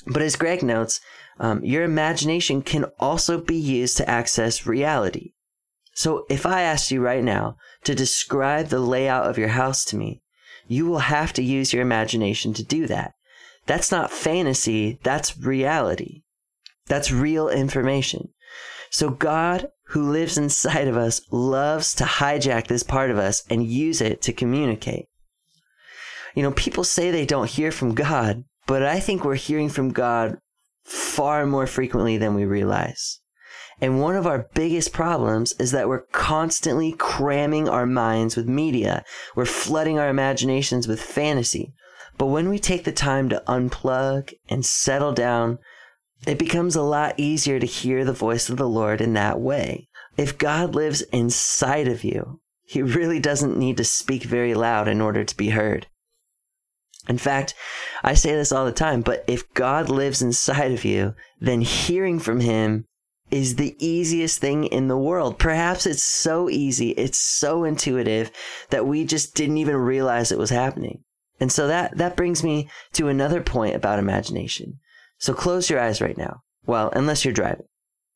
But 0.06 0.22
as 0.22 0.36
Greg 0.36 0.62
notes, 0.62 1.00
um, 1.38 1.62
your 1.64 1.82
imagination 1.82 2.62
can 2.62 2.84
also 2.98 3.40
be 3.40 3.56
used 3.56 3.96
to 3.98 4.08
access 4.08 4.66
reality. 4.66 5.32
So 5.94 6.24
if 6.28 6.46
I 6.46 6.62
asked 6.62 6.90
you 6.90 7.00
right 7.00 7.22
now 7.22 7.56
to 7.84 7.94
describe 7.94 8.68
the 8.68 8.80
layout 8.80 9.28
of 9.28 9.38
your 9.38 9.48
house 9.48 9.84
to 9.86 9.96
me, 9.96 10.22
you 10.66 10.86
will 10.86 10.98
have 10.98 11.32
to 11.34 11.42
use 11.42 11.72
your 11.72 11.82
imagination 11.82 12.54
to 12.54 12.64
do 12.64 12.86
that. 12.86 13.14
That's 13.66 13.92
not 13.92 14.10
fantasy, 14.10 14.98
that's 15.02 15.38
reality. 15.38 16.22
That's 16.86 17.10
real 17.10 17.48
information. 17.48 18.30
So 18.90 19.10
God 19.10 19.68
who 19.88 20.10
lives 20.10 20.38
inside 20.38 20.88
of 20.88 20.96
us 20.96 21.20
loves 21.30 21.94
to 21.94 22.04
hijack 22.04 22.66
this 22.66 22.82
part 22.82 23.10
of 23.10 23.18
us 23.18 23.44
and 23.50 23.66
use 23.66 24.00
it 24.00 24.22
to 24.22 24.32
communicate. 24.32 25.06
You 26.34 26.42
know, 26.42 26.52
people 26.52 26.84
say 26.84 27.10
they 27.10 27.26
don't 27.26 27.50
hear 27.50 27.70
from 27.70 27.94
God, 27.94 28.44
but 28.66 28.82
I 28.82 28.98
think 28.98 29.24
we're 29.24 29.34
hearing 29.36 29.68
from 29.68 29.90
God 29.92 30.38
far 30.84 31.46
more 31.46 31.66
frequently 31.66 32.16
than 32.16 32.34
we 32.34 32.44
realize. 32.44 33.20
And 33.80 34.00
one 34.00 34.16
of 34.16 34.26
our 34.26 34.48
biggest 34.54 34.92
problems 34.92 35.52
is 35.58 35.72
that 35.72 35.88
we're 35.88 36.06
constantly 36.12 36.92
cramming 36.92 37.68
our 37.68 37.86
minds 37.86 38.36
with 38.36 38.48
media. 38.48 39.04
We're 39.34 39.46
flooding 39.46 39.98
our 39.98 40.08
imaginations 40.08 40.86
with 40.86 41.00
fantasy. 41.00 41.74
But 42.16 42.26
when 42.26 42.48
we 42.48 42.58
take 42.58 42.84
the 42.84 42.92
time 42.92 43.28
to 43.30 43.42
unplug 43.48 44.32
and 44.48 44.64
settle 44.64 45.12
down, 45.12 45.58
it 46.26 46.38
becomes 46.38 46.76
a 46.76 46.82
lot 46.82 47.14
easier 47.18 47.58
to 47.58 47.66
hear 47.66 48.04
the 48.04 48.12
voice 48.12 48.48
of 48.48 48.56
the 48.56 48.68
Lord 48.68 49.00
in 49.00 49.12
that 49.14 49.40
way. 49.40 49.88
If 50.16 50.38
God 50.38 50.74
lives 50.74 51.02
inside 51.02 51.88
of 51.88 52.04
you, 52.04 52.40
he 52.66 52.82
really 52.82 53.20
doesn't 53.20 53.58
need 53.58 53.76
to 53.76 53.84
speak 53.84 54.22
very 54.22 54.54
loud 54.54 54.88
in 54.88 55.00
order 55.00 55.24
to 55.24 55.36
be 55.36 55.50
heard. 55.50 55.86
In 57.08 57.18
fact, 57.18 57.54
I 58.02 58.14
say 58.14 58.34
this 58.34 58.52
all 58.52 58.64
the 58.64 58.72
time, 58.72 59.02
but 59.02 59.24
if 59.26 59.52
God 59.52 59.90
lives 59.90 60.22
inside 60.22 60.72
of 60.72 60.84
you, 60.84 61.14
then 61.40 61.60
hearing 61.60 62.18
from 62.18 62.40
him 62.40 62.86
is 63.30 63.56
the 63.56 63.76
easiest 63.78 64.38
thing 64.38 64.64
in 64.64 64.88
the 64.88 64.96
world. 64.96 65.38
Perhaps 65.38 65.86
it's 65.86 66.02
so 66.02 66.48
easy, 66.48 66.90
it's 66.90 67.18
so 67.18 67.64
intuitive 67.64 68.30
that 68.70 68.86
we 68.86 69.04
just 69.04 69.34
didn't 69.34 69.58
even 69.58 69.76
realize 69.76 70.32
it 70.32 70.38
was 70.38 70.50
happening. 70.50 71.02
And 71.40 71.50
so 71.50 71.66
that, 71.66 71.96
that 71.98 72.16
brings 72.16 72.42
me 72.44 72.70
to 72.92 73.08
another 73.08 73.42
point 73.42 73.74
about 73.74 73.98
imagination. 73.98 74.78
So 75.24 75.32
close 75.32 75.70
your 75.70 75.80
eyes 75.80 76.02
right 76.02 76.18
now. 76.18 76.42
Well, 76.66 76.90
unless 76.94 77.24
you're 77.24 77.32
driving. 77.32 77.64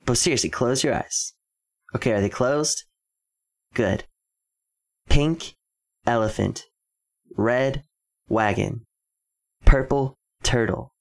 But 0.04 0.18
seriously, 0.18 0.50
close 0.50 0.84
your 0.84 0.94
eyes. 0.94 1.32
Okay, 1.96 2.12
are 2.12 2.20
they 2.20 2.28
closed? 2.28 2.84
Good. 3.72 4.04
Pink, 5.08 5.54
elephant. 6.06 6.64
Red, 7.34 7.84
wagon. 8.28 8.84
Purple, 9.64 10.18
turtle. 10.42 10.92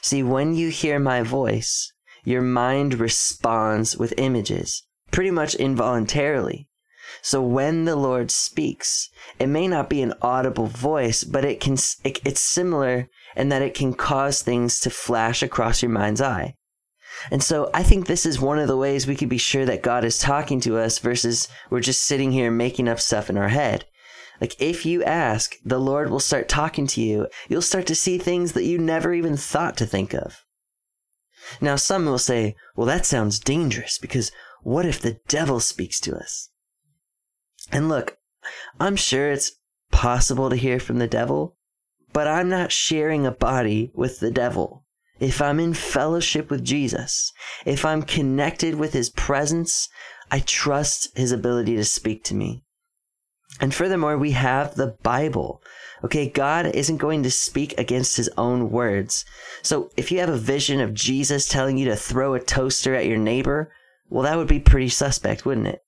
See, 0.00 0.24
when 0.24 0.56
you 0.56 0.70
hear 0.70 0.98
my 0.98 1.22
voice, 1.22 1.92
your 2.24 2.42
mind 2.42 2.94
responds 2.94 3.96
with 3.96 4.14
images, 4.18 4.84
pretty 5.12 5.30
much 5.30 5.54
involuntarily. 5.54 6.66
So 7.22 7.42
when 7.42 7.84
the 7.84 7.96
Lord 7.96 8.30
speaks, 8.30 9.08
it 9.38 9.48
may 9.48 9.68
not 9.68 9.90
be 9.90 10.02
an 10.02 10.14
audible 10.22 10.66
voice, 10.66 11.24
but 11.24 11.44
it 11.44 11.60
can 11.60 11.74
it, 12.04 12.20
it's 12.24 12.40
similar 12.40 13.08
in 13.36 13.48
that 13.48 13.62
it 13.62 13.74
can 13.74 13.94
cause 13.94 14.42
things 14.42 14.80
to 14.80 14.90
flash 14.90 15.42
across 15.42 15.82
your 15.82 15.90
mind's 15.90 16.20
eye. 16.20 16.54
And 17.30 17.42
so 17.42 17.70
I 17.74 17.82
think 17.82 18.06
this 18.06 18.24
is 18.24 18.40
one 18.40 18.58
of 18.58 18.68
the 18.68 18.76
ways 18.76 19.06
we 19.06 19.16
can 19.16 19.28
be 19.28 19.38
sure 19.38 19.66
that 19.66 19.82
God 19.82 20.04
is 20.04 20.18
talking 20.18 20.60
to 20.60 20.78
us 20.78 20.98
versus 20.98 21.48
we're 21.68 21.80
just 21.80 22.02
sitting 22.02 22.32
here 22.32 22.50
making 22.50 22.88
up 22.88 23.00
stuff 23.00 23.28
in 23.28 23.36
our 23.36 23.48
head. 23.48 23.84
Like 24.40 24.56
if 24.60 24.86
you 24.86 25.04
ask, 25.04 25.54
the 25.64 25.78
Lord 25.78 26.10
will 26.10 26.20
start 26.20 26.48
talking 26.48 26.86
to 26.88 27.00
you. 27.00 27.28
You'll 27.48 27.62
start 27.62 27.86
to 27.88 27.94
see 27.94 28.16
things 28.16 28.52
that 28.52 28.64
you 28.64 28.78
never 28.78 29.12
even 29.12 29.36
thought 29.36 29.76
to 29.78 29.86
think 29.86 30.14
of. 30.14 30.44
Now 31.60 31.76
some 31.76 32.06
will 32.06 32.18
say, 32.18 32.54
well, 32.76 32.86
that 32.86 33.04
sounds 33.04 33.38
dangerous 33.38 33.98
because 33.98 34.30
what 34.62 34.86
if 34.86 35.00
the 35.00 35.18
devil 35.28 35.60
speaks 35.60 36.00
to 36.00 36.16
us? 36.16 36.49
And 37.72 37.88
look, 37.88 38.18
I'm 38.78 38.96
sure 38.96 39.30
it's 39.30 39.52
possible 39.92 40.50
to 40.50 40.56
hear 40.56 40.80
from 40.80 40.98
the 40.98 41.06
devil, 41.06 41.56
but 42.12 42.26
I'm 42.26 42.48
not 42.48 42.72
sharing 42.72 43.26
a 43.26 43.30
body 43.30 43.90
with 43.94 44.20
the 44.20 44.30
devil. 44.30 44.84
If 45.18 45.42
I'm 45.42 45.60
in 45.60 45.74
fellowship 45.74 46.50
with 46.50 46.64
Jesus, 46.64 47.32
if 47.66 47.84
I'm 47.84 48.02
connected 48.02 48.76
with 48.76 48.94
his 48.94 49.10
presence, 49.10 49.88
I 50.30 50.40
trust 50.40 51.16
his 51.16 51.30
ability 51.30 51.76
to 51.76 51.84
speak 51.84 52.24
to 52.24 52.34
me. 52.34 52.64
And 53.60 53.74
furthermore, 53.74 54.16
we 54.16 54.30
have 54.30 54.74
the 54.74 54.96
Bible. 55.02 55.62
Okay, 56.02 56.28
God 56.28 56.66
isn't 56.66 56.96
going 56.96 57.22
to 57.24 57.30
speak 57.30 57.78
against 57.78 58.16
his 58.16 58.30
own 58.38 58.70
words. 58.70 59.26
So 59.60 59.90
if 59.96 60.10
you 60.10 60.20
have 60.20 60.30
a 60.30 60.38
vision 60.38 60.80
of 60.80 60.94
Jesus 60.94 61.46
telling 61.46 61.76
you 61.76 61.84
to 61.86 61.96
throw 61.96 62.32
a 62.32 62.40
toaster 62.40 62.94
at 62.94 63.06
your 63.06 63.18
neighbor, 63.18 63.72
well, 64.08 64.22
that 64.22 64.38
would 64.38 64.48
be 64.48 64.60
pretty 64.60 64.88
suspect, 64.88 65.44
wouldn't 65.44 65.66
it? 65.66 65.82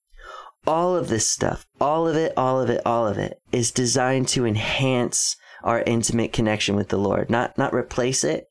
All 0.66 0.96
of 0.96 1.08
this 1.08 1.28
stuff, 1.28 1.66
all 1.80 2.06
of 2.06 2.16
it, 2.16 2.32
all 2.36 2.60
of 2.60 2.70
it, 2.70 2.80
all 2.86 3.06
of 3.06 3.18
it 3.18 3.40
is 3.50 3.72
designed 3.72 4.28
to 4.28 4.46
enhance 4.46 5.36
our 5.64 5.82
intimate 5.82 6.32
connection 6.32 6.76
with 6.76 6.88
the 6.88 6.98
Lord, 6.98 7.30
not, 7.30 7.58
not 7.58 7.74
replace 7.74 8.22
it. 8.22 8.48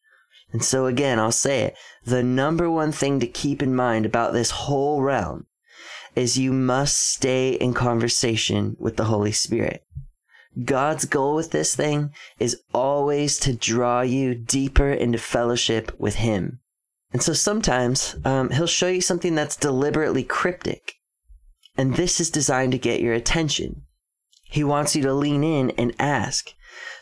And 0.51 0.63
so 0.63 0.85
again, 0.85 1.19
I'll 1.19 1.31
say 1.31 1.61
it. 1.63 1.77
The 2.03 2.23
number 2.23 2.69
one 2.69 2.91
thing 2.91 3.19
to 3.21 3.27
keep 3.27 3.63
in 3.63 3.75
mind 3.75 4.05
about 4.05 4.33
this 4.33 4.51
whole 4.51 5.01
realm 5.01 5.47
is 6.15 6.37
you 6.37 6.51
must 6.51 6.97
stay 6.97 7.51
in 7.51 7.73
conversation 7.73 8.75
with 8.79 8.97
the 8.97 9.05
Holy 9.05 9.31
Spirit. 9.31 9.85
God's 10.65 11.05
goal 11.05 11.35
with 11.35 11.51
this 11.51 11.75
thing 11.75 12.11
is 12.37 12.61
always 12.73 13.39
to 13.39 13.53
draw 13.53 14.01
you 14.01 14.35
deeper 14.35 14.91
into 14.91 15.17
fellowship 15.17 15.93
with 15.97 16.15
Him. 16.15 16.59
And 17.13 17.23
so 17.23 17.31
sometimes 17.31 18.17
um, 18.25 18.49
He'll 18.49 18.67
show 18.67 18.89
you 18.89 19.01
something 19.01 19.35
that's 19.35 19.55
deliberately 19.55 20.23
cryptic. 20.23 20.95
And 21.77 21.95
this 21.95 22.19
is 22.19 22.29
designed 22.29 22.71
to 22.73 22.77
get 22.77 23.01
your 23.01 23.13
attention. 23.13 23.83
He 24.43 24.63
wants 24.63 24.95
you 24.95 25.01
to 25.03 25.13
lean 25.13 25.43
in 25.43 25.71
and 25.71 25.95
ask. 25.97 26.53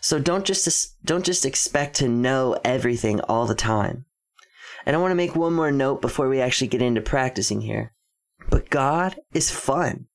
So 0.02 0.20
don't 0.20 0.46
just 0.46 1.04
don't 1.04 1.26
just 1.26 1.46
expect 1.46 1.96
to 1.98 2.08
know 2.08 2.60
everything 2.64 3.20
all 3.22 3.46
the 3.46 3.56
time. 3.56 4.06
And 4.86 4.96
I 4.96 5.00
want 5.00 5.12
to 5.12 5.16
make 5.16 5.36
one 5.36 5.54
more 5.54 5.72
note 5.72 6.02
before 6.02 6.30
we 6.30 6.40
actually 6.40 6.68
get 6.68 6.82
into 6.82 7.02
practicing 7.02 7.62
here. 7.62 7.94
But 8.50 8.70
God 8.70 9.20
is 9.34 9.52
fun. 9.52 10.08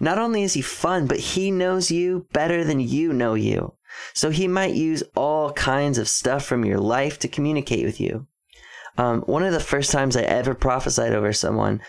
Not 0.00 0.18
only 0.18 0.42
is 0.42 0.54
he 0.54 0.62
fun, 0.62 1.06
but 1.06 1.18
he 1.18 1.50
knows 1.50 1.90
you 1.90 2.26
better 2.32 2.64
than 2.64 2.80
you 2.80 3.12
know 3.12 3.34
you. 3.34 3.74
So 4.14 4.30
he 4.30 4.48
might 4.48 4.74
use 4.74 5.02
all 5.14 5.52
kinds 5.52 5.98
of 5.98 6.08
stuff 6.08 6.44
from 6.44 6.64
your 6.64 6.78
life 6.78 7.18
to 7.20 7.28
communicate 7.28 7.84
with 7.84 8.00
you. 8.00 8.26
Um, 8.98 9.22
one 9.22 9.44
of 9.44 9.52
the 9.52 9.60
first 9.60 9.92
times 9.92 10.16
I 10.16 10.22
ever 10.22 10.54
prophesied 10.54 11.14
over 11.14 11.32
someone, 11.32 11.80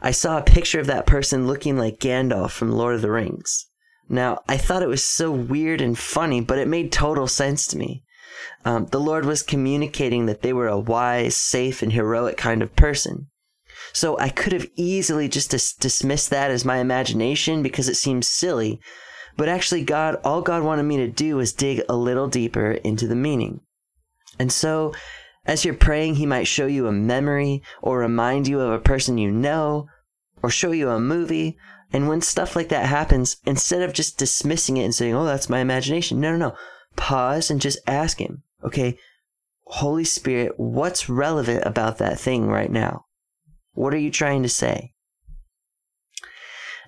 I 0.00 0.10
saw 0.10 0.38
a 0.38 0.42
picture 0.42 0.80
of 0.80 0.86
that 0.86 1.06
person 1.06 1.46
looking 1.46 1.76
like 1.76 2.00
Gandalf 2.00 2.50
from 2.50 2.72
Lord 2.72 2.94
of 2.94 3.02
the 3.02 3.10
Rings. 3.10 3.66
Now, 4.08 4.42
I 4.48 4.56
thought 4.56 4.82
it 4.82 4.88
was 4.88 5.04
so 5.04 5.30
weird 5.30 5.80
and 5.80 5.98
funny, 5.98 6.40
but 6.40 6.58
it 6.58 6.68
made 6.68 6.92
total 6.92 7.26
sense 7.26 7.66
to 7.68 7.78
me. 7.78 8.04
Um, 8.64 8.86
the 8.86 9.00
Lord 9.00 9.24
was 9.24 9.42
communicating 9.42 10.26
that 10.26 10.42
they 10.42 10.52
were 10.52 10.68
a 10.68 10.78
wise, 10.78 11.36
safe, 11.36 11.82
and 11.82 11.92
heroic 11.92 12.36
kind 12.36 12.62
of 12.62 12.74
person. 12.76 13.28
So 13.92 14.18
I 14.18 14.28
could 14.28 14.52
have 14.52 14.68
easily 14.76 15.28
just 15.28 15.50
dis- 15.50 15.74
dismissed 15.74 16.30
that 16.30 16.50
as 16.50 16.64
my 16.64 16.78
imagination 16.78 17.62
because 17.62 17.88
it 17.88 17.96
seems 17.96 18.28
silly. 18.28 18.80
But 19.36 19.48
actually, 19.48 19.84
God, 19.84 20.16
all 20.24 20.42
God 20.42 20.62
wanted 20.62 20.84
me 20.84 20.96
to 20.98 21.08
do 21.08 21.36
was 21.36 21.52
dig 21.52 21.82
a 21.88 21.96
little 21.96 22.28
deeper 22.28 22.72
into 22.72 23.06
the 23.06 23.16
meaning. 23.16 23.60
And 24.38 24.52
so, 24.52 24.92
as 25.48 25.64
you're 25.64 25.74
praying, 25.74 26.16
He 26.16 26.26
might 26.26 26.46
show 26.46 26.66
you 26.66 26.86
a 26.86 26.92
memory 26.92 27.62
or 27.82 27.98
remind 27.98 28.46
you 28.46 28.60
of 28.60 28.70
a 28.70 28.78
person 28.78 29.16
you 29.16 29.32
know 29.32 29.88
or 30.42 30.50
show 30.50 30.72
you 30.72 30.90
a 30.90 31.00
movie. 31.00 31.56
And 31.90 32.06
when 32.06 32.20
stuff 32.20 32.54
like 32.54 32.68
that 32.68 32.84
happens, 32.84 33.38
instead 33.46 33.80
of 33.80 33.94
just 33.94 34.18
dismissing 34.18 34.76
it 34.76 34.84
and 34.84 34.94
saying, 34.94 35.14
oh, 35.14 35.24
that's 35.24 35.48
my 35.48 35.60
imagination, 35.60 36.20
no, 36.20 36.32
no, 36.32 36.50
no. 36.50 36.56
Pause 36.96 37.50
and 37.50 37.60
just 37.62 37.78
ask 37.86 38.18
Him, 38.18 38.42
okay, 38.62 38.98
Holy 39.64 40.04
Spirit, 40.04 40.52
what's 40.58 41.08
relevant 41.08 41.64
about 41.64 41.96
that 41.96 42.20
thing 42.20 42.46
right 42.46 42.70
now? 42.70 43.06
What 43.72 43.94
are 43.94 43.98
you 43.98 44.10
trying 44.10 44.42
to 44.42 44.48
say? 44.50 44.92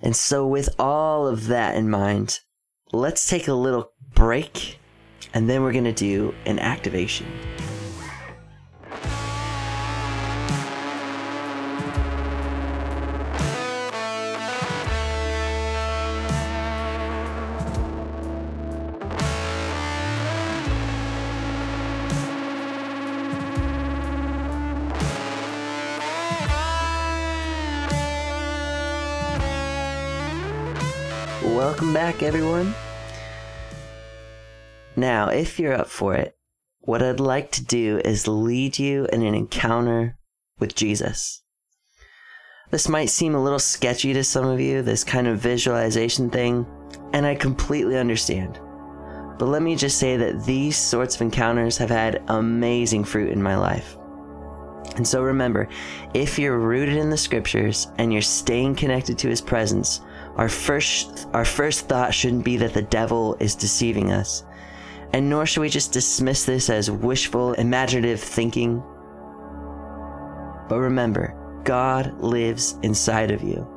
And 0.03 0.15
so, 0.15 0.45
with 0.45 0.69
all 0.79 1.27
of 1.27 1.47
that 1.47 1.75
in 1.75 1.89
mind, 1.89 2.39
let's 2.91 3.27
take 3.27 3.47
a 3.47 3.53
little 3.53 3.91
break 4.13 4.79
and 5.33 5.49
then 5.49 5.63
we're 5.63 5.71
going 5.71 5.85
to 5.85 5.93
do 5.93 6.35
an 6.45 6.59
activation. 6.59 7.25
Welcome 31.71 31.93
back, 31.93 32.21
everyone. 32.21 32.75
Now, 34.97 35.29
if 35.29 35.57
you're 35.57 35.73
up 35.73 35.87
for 35.87 36.15
it, 36.15 36.35
what 36.81 37.01
I'd 37.01 37.21
like 37.21 37.49
to 37.53 37.63
do 37.63 38.01
is 38.03 38.27
lead 38.27 38.77
you 38.77 39.05
in 39.05 39.21
an 39.21 39.33
encounter 39.33 40.17
with 40.59 40.75
Jesus. 40.75 41.43
This 42.71 42.89
might 42.89 43.09
seem 43.09 43.35
a 43.35 43.41
little 43.41 43.57
sketchy 43.57 44.11
to 44.11 44.21
some 44.21 44.47
of 44.47 44.59
you, 44.59 44.81
this 44.81 45.05
kind 45.05 45.27
of 45.27 45.39
visualization 45.39 46.29
thing, 46.29 46.65
and 47.13 47.25
I 47.25 47.35
completely 47.35 47.95
understand. 47.95 48.59
But 49.39 49.47
let 49.47 49.61
me 49.61 49.77
just 49.77 49.97
say 49.97 50.17
that 50.17 50.43
these 50.43 50.75
sorts 50.75 51.15
of 51.15 51.21
encounters 51.21 51.77
have 51.77 51.89
had 51.89 52.21
amazing 52.27 53.05
fruit 53.05 53.31
in 53.31 53.41
my 53.41 53.55
life. 53.55 53.95
And 54.97 55.07
so 55.07 55.23
remember, 55.23 55.69
if 56.13 56.37
you're 56.37 56.59
rooted 56.59 56.97
in 56.97 57.09
the 57.09 57.15
scriptures 57.15 57.87
and 57.97 58.11
you're 58.11 58.21
staying 58.21 58.75
connected 58.75 59.17
to 59.19 59.29
his 59.29 59.39
presence, 59.39 60.01
our 60.35 60.49
first, 60.49 61.27
our 61.33 61.45
first 61.45 61.87
thought 61.87 62.13
shouldn't 62.13 62.45
be 62.45 62.57
that 62.57 62.73
the 62.73 62.81
devil 62.81 63.35
is 63.39 63.55
deceiving 63.55 64.11
us. 64.11 64.43
And 65.13 65.29
nor 65.29 65.45
should 65.45 65.61
we 65.61 65.69
just 65.69 65.91
dismiss 65.91 66.45
this 66.45 66.69
as 66.69 66.89
wishful, 66.89 67.53
imaginative 67.53 68.21
thinking. 68.21 68.81
But 70.69 70.79
remember, 70.79 71.35
God 71.65 72.19
lives 72.21 72.77
inside 72.81 73.31
of 73.31 73.43
you. 73.43 73.67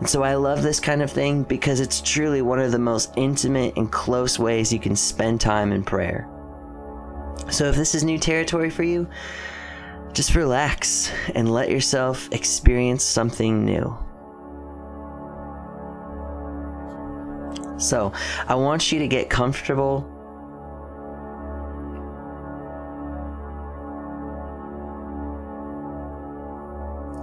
And 0.00 0.08
so 0.08 0.22
I 0.22 0.34
love 0.34 0.62
this 0.62 0.80
kind 0.80 1.02
of 1.02 1.10
thing 1.10 1.44
because 1.44 1.78
it's 1.78 2.00
truly 2.00 2.42
one 2.42 2.58
of 2.58 2.72
the 2.72 2.78
most 2.78 3.12
intimate 3.16 3.76
and 3.76 3.92
close 3.92 4.38
ways 4.38 4.72
you 4.72 4.80
can 4.80 4.96
spend 4.96 5.40
time 5.40 5.72
in 5.72 5.84
prayer. 5.84 6.28
So 7.50 7.66
if 7.66 7.76
this 7.76 7.94
is 7.94 8.02
new 8.02 8.18
territory 8.18 8.70
for 8.70 8.82
you, 8.82 9.08
just 10.12 10.34
relax 10.34 11.12
and 11.34 11.52
let 11.52 11.70
yourself 11.70 12.28
experience 12.32 13.04
something 13.04 13.64
new. 13.64 13.96
So 17.80 18.12
I 18.46 18.54
want 18.54 18.92
you 18.92 18.98
to 18.98 19.08
get 19.08 19.30
comfortable. 19.30 20.06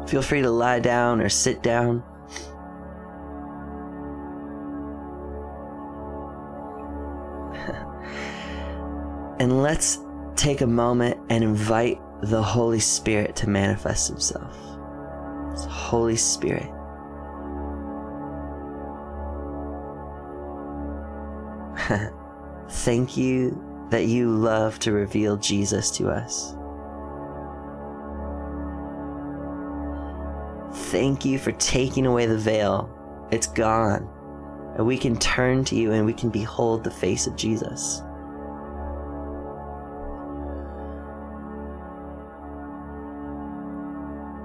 Feel 0.07 0.21
free 0.21 0.41
to 0.41 0.49
lie 0.49 0.79
down 0.79 1.21
or 1.21 1.29
sit 1.29 1.61
down. 1.61 2.01
and 9.39 9.61
let's 9.61 9.99
take 10.35 10.61
a 10.61 10.67
moment 10.67 11.19
and 11.29 11.43
invite 11.43 11.99
the 12.21 12.41
Holy 12.41 12.79
Spirit 12.79 13.35
to 13.35 13.49
manifest 13.49 14.07
Himself. 14.07 14.57
Holy 15.69 16.15
Spirit. 16.15 16.71
Thank 22.69 23.15
you 23.17 23.87
that 23.89 24.05
you 24.05 24.29
love 24.29 24.79
to 24.79 24.91
reveal 24.91 25.37
Jesus 25.37 25.89
to 25.91 26.09
us. 26.09 26.53
Thank 30.91 31.25
you 31.25 31.39
for 31.39 31.51
taking 31.53 32.05
away 32.05 32.25
the 32.25 32.37
veil. 32.37 32.89
It's 33.31 33.47
gone. 33.47 34.09
And 34.77 34.85
we 34.85 34.97
can 34.97 35.17
turn 35.17 35.63
to 35.65 35.75
you 35.75 35.91
and 35.91 36.05
we 36.05 36.13
can 36.13 36.29
behold 36.29 36.83
the 36.83 36.91
face 36.91 37.25
of 37.25 37.35
Jesus. 37.35 38.01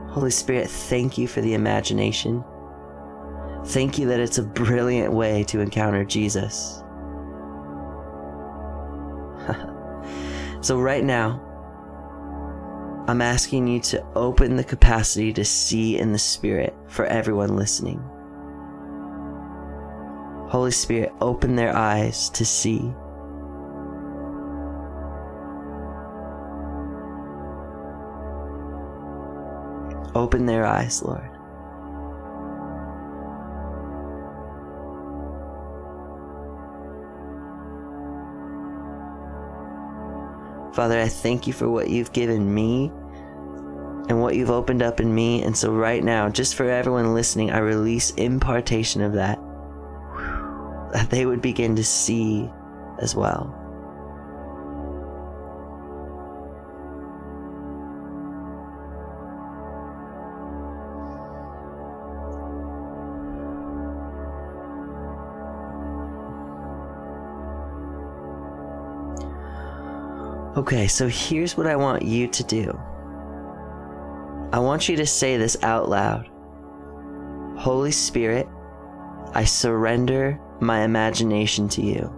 Holy 0.08 0.30
Spirit, 0.30 0.68
thank 0.68 1.16
you 1.18 1.26
for 1.26 1.40
the 1.40 1.54
imagination. 1.54 2.44
Thank 3.66 3.98
you 3.98 4.06
that 4.08 4.20
it's 4.20 4.38
a 4.38 4.42
brilliant 4.42 5.12
way 5.12 5.44
to 5.44 5.60
encounter 5.60 6.04
Jesus. 6.04 6.81
So, 10.62 10.78
right 10.80 11.02
now, 11.02 11.40
I'm 13.08 13.20
asking 13.20 13.66
you 13.66 13.80
to 13.80 14.04
open 14.14 14.54
the 14.54 14.62
capacity 14.62 15.32
to 15.32 15.44
see 15.44 15.98
in 15.98 16.12
the 16.12 16.18
Spirit 16.18 16.72
for 16.86 17.04
everyone 17.06 17.56
listening. 17.56 17.98
Holy 20.48 20.70
Spirit, 20.70 21.12
open 21.20 21.56
their 21.56 21.74
eyes 21.74 22.30
to 22.30 22.44
see. 22.44 22.78
Open 30.14 30.46
their 30.46 30.64
eyes, 30.64 31.02
Lord. 31.02 31.31
Father, 40.74 40.98
I 41.00 41.08
thank 41.08 41.46
you 41.46 41.52
for 41.52 41.68
what 41.68 41.90
you've 41.90 42.12
given 42.12 42.52
me 42.52 42.90
and 44.08 44.20
what 44.20 44.34
you've 44.34 44.50
opened 44.50 44.82
up 44.82 45.00
in 45.00 45.14
me. 45.14 45.42
And 45.42 45.56
so, 45.56 45.72
right 45.72 46.02
now, 46.02 46.28
just 46.28 46.54
for 46.54 46.68
everyone 46.68 47.14
listening, 47.14 47.50
I 47.50 47.58
release 47.58 48.10
impartation 48.12 49.02
of 49.02 49.12
that, 49.12 49.38
that 50.92 51.08
they 51.10 51.26
would 51.26 51.42
begin 51.42 51.76
to 51.76 51.84
see 51.84 52.50
as 53.00 53.14
well. 53.14 53.58
Okay, 70.54 70.86
so 70.86 71.08
here's 71.08 71.56
what 71.56 71.66
I 71.66 71.76
want 71.76 72.02
you 72.02 72.28
to 72.28 72.44
do. 72.44 72.78
I 74.52 74.58
want 74.58 74.86
you 74.86 74.96
to 74.96 75.06
say 75.06 75.38
this 75.38 75.56
out 75.62 75.88
loud 75.88 76.28
Holy 77.56 77.90
Spirit, 77.90 78.46
I 79.32 79.44
surrender 79.44 80.38
my 80.60 80.82
imagination 80.82 81.70
to 81.70 81.80
you. 81.80 82.12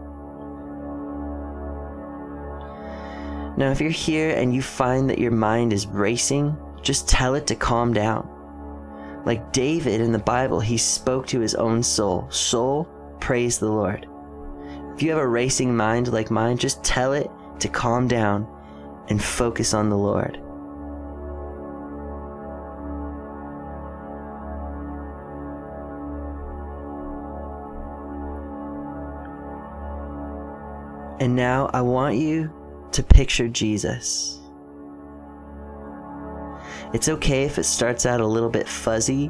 Now, 3.56 3.70
if 3.70 3.80
you're 3.80 3.90
here 3.90 4.30
and 4.30 4.52
you 4.52 4.62
find 4.62 5.08
that 5.10 5.20
your 5.20 5.30
mind 5.30 5.72
is 5.72 5.86
racing, 5.86 6.56
just 6.82 7.08
tell 7.08 7.36
it 7.36 7.46
to 7.46 7.54
calm 7.54 7.94
down. 7.94 8.28
Like 9.24 9.52
David 9.52 10.00
in 10.00 10.10
the 10.10 10.18
Bible, 10.18 10.58
he 10.58 10.76
spoke 10.76 11.28
to 11.28 11.38
his 11.38 11.54
own 11.54 11.84
soul 11.84 12.28
Soul, 12.30 12.88
praise 13.20 13.60
the 13.60 13.70
Lord. 13.70 14.08
If 14.96 15.04
you 15.04 15.10
have 15.10 15.20
a 15.20 15.28
racing 15.28 15.76
mind 15.76 16.12
like 16.12 16.32
mine, 16.32 16.56
just 16.56 16.82
tell 16.82 17.12
it 17.12 17.30
to 17.60 17.68
calm 17.68 18.08
down 18.08 18.46
and 19.08 19.22
focus 19.22 19.74
on 19.74 19.90
the 19.90 19.96
Lord. 19.96 20.40
And 31.20 31.36
now 31.36 31.70
I 31.72 31.80
want 31.80 32.16
you 32.16 32.52
to 32.92 33.02
picture 33.02 33.48
Jesus. 33.48 34.40
It's 36.92 37.08
okay 37.08 37.44
if 37.44 37.58
it 37.58 37.64
starts 37.64 38.04
out 38.04 38.20
a 38.20 38.26
little 38.26 38.50
bit 38.50 38.68
fuzzy. 38.68 39.28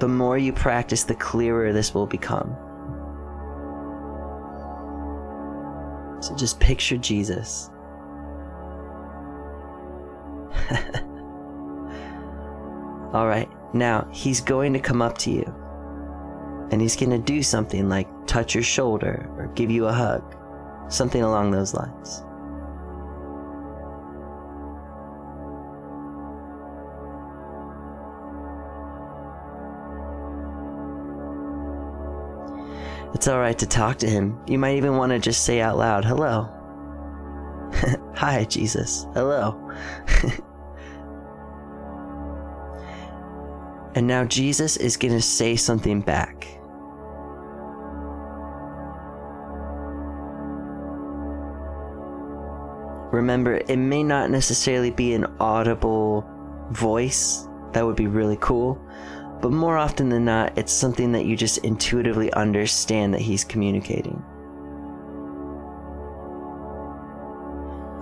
The 0.00 0.08
more 0.08 0.36
you 0.36 0.52
practice, 0.52 1.04
the 1.04 1.14
clearer 1.14 1.72
this 1.72 1.94
will 1.94 2.06
become. 2.06 2.56
Just 6.36 6.60
picture 6.60 6.96
Jesus. 6.96 7.70
All 13.12 13.26
right, 13.26 13.48
now 13.74 14.08
he's 14.10 14.40
going 14.40 14.72
to 14.72 14.80
come 14.80 15.02
up 15.02 15.18
to 15.18 15.30
you 15.30 15.44
and 16.70 16.80
he's 16.80 16.96
going 16.96 17.10
to 17.10 17.18
do 17.18 17.42
something 17.42 17.88
like 17.88 18.08
touch 18.26 18.54
your 18.54 18.64
shoulder 18.64 19.28
or 19.36 19.48
give 19.48 19.70
you 19.70 19.86
a 19.86 19.92
hug, 19.92 20.34
something 20.88 21.22
along 21.22 21.50
those 21.50 21.74
lines. 21.74 22.22
It's 33.14 33.28
alright 33.28 33.58
to 33.58 33.66
talk 33.66 33.98
to 33.98 34.08
him. 34.08 34.40
You 34.46 34.58
might 34.58 34.76
even 34.76 34.96
want 34.96 35.12
to 35.12 35.18
just 35.18 35.44
say 35.44 35.60
out 35.60 35.76
loud, 35.76 36.04
hello. 36.04 36.48
Hi, 38.14 38.44
Jesus. 38.44 39.06
Hello. 39.12 39.70
and 43.94 44.06
now 44.06 44.24
Jesus 44.24 44.76
is 44.76 44.96
going 44.96 45.14
to 45.14 45.20
say 45.20 45.56
something 45.56 46.00
back. 46.00 46.46
Remember, 53.12 53.56
it 53.68 53.76
may 53.76 54.02
not 54.02 54.30
necessarily 54.30 54.90
be 54.90 55.12
an 55.12 55.26
audible 55.38 56.26
voice. 56.70 57.46
That 57.72 57.84
would 57.84 57.96
be 57.96 58.06
really 58.06 58.38
cool. 58.40 58.80
But 59.42 59.50
more 59.50 59.76
often 59.76 60.08
than 60.08 60.24
not, 60.24 60.56
it's 60.56 60.72
something 60.72 61.10
that 61.12 61.26
you 61.26 61.36
just 61.36 61.58
intuitively 61.58 62.32
understand 62.32 63.12
that 63.12 63.20
he's 63.20 63.42
communicating. 63.42 64.22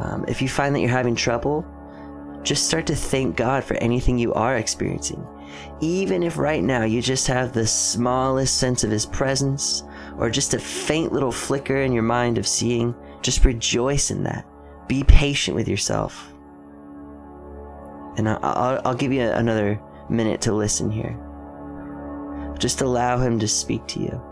Um, 0.00 0.24
if 0.28 0.42
you 0.42 0.50
find 0.50 0.74
that 0.74 0.80
you're 0.80 0.90
having 0.90 1.14
trouble, 1.14 1.64
just 2.42 2.66
start 2.66 2.86
to 2.86 2.94
thank 2.94 3.36
God 3.36 3.64
for 3.64 3.74
anything 3.76 4.18
you 4.18 4.34
are 4.34 4.56
experiencing. 4.56 5.26
Even 5.80 6.22
if 6.22 6.36
right 6.36 6.62
now 6.62 6.84
you 6.84 7.00
just 7.00 7.26
have 7.26 7.52
the 7.52 7.66
smallest 7.66 8.58
sense 8.58 8.84
of 8.84 8.90
His 8.90 9.06
presence 9.06 9.82
or 10.18 10.28
just 10.28 10.52
a 10.52 10.58
faint 10.58 11.10
little 11.10 11.32
flicker 11.32 11.78
in 11.78 11.92
your 11.92 12.02
mind 12.02 12.36
of 12.36 12.46
seeing, 12.46 12.94
just 13.22 13.46
rejoice 13.46 14.10
in 14.10 14.22
that. 14.24 14.46
Be 14.88 15.04
patient 15.04 15.54
with 15.54 15.68
yourself. 15.68 16.34
And 18.18 18.28
I'll, 18.28 18.80
I'll 18.84 18.94
give 18.94 19.12
you 19.12 19.22
another 19.22 19.80
minute 20.10 20.42
to 20.42 20.52
listen 20.52 20.90
here. 20.90 21.18
Just 22.60 22.82
allow 22.82 23.18
Him 23.18 23.38
to 23.38 23.48
speak 23.48 23.86
to 23.88 24.00
you. 24.00 24.22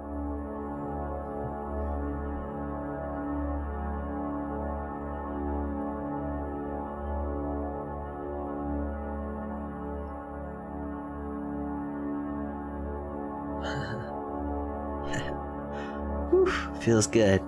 Feels 16.83 17.07
good. 17.07 17.41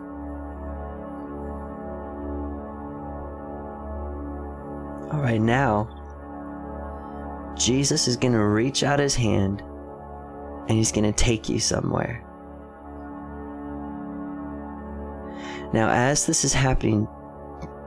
All 5.12 5.21
right, 5.21 5.40
now, 5.40 5.88
Jesus 7.55 8.09
is 8.09 8.16
going 8.16 8.33
to 8.33 8.43
reach 8.43 8.83
out 8.83 8.99
his 8.99 9.14
hand 9.14 9.62
and 10.71 10.79
he's 10.79 10.93
going 10.93 11.05
to 11.05 11.13
take 11.13 11.49
you 11.49 11.59
somewhere. 11.59 12.25
Now, 15.73 15.91
as 15.91 16.27
this 16.27 16.45
is 16.45 16.53
happening, 16.53 17.09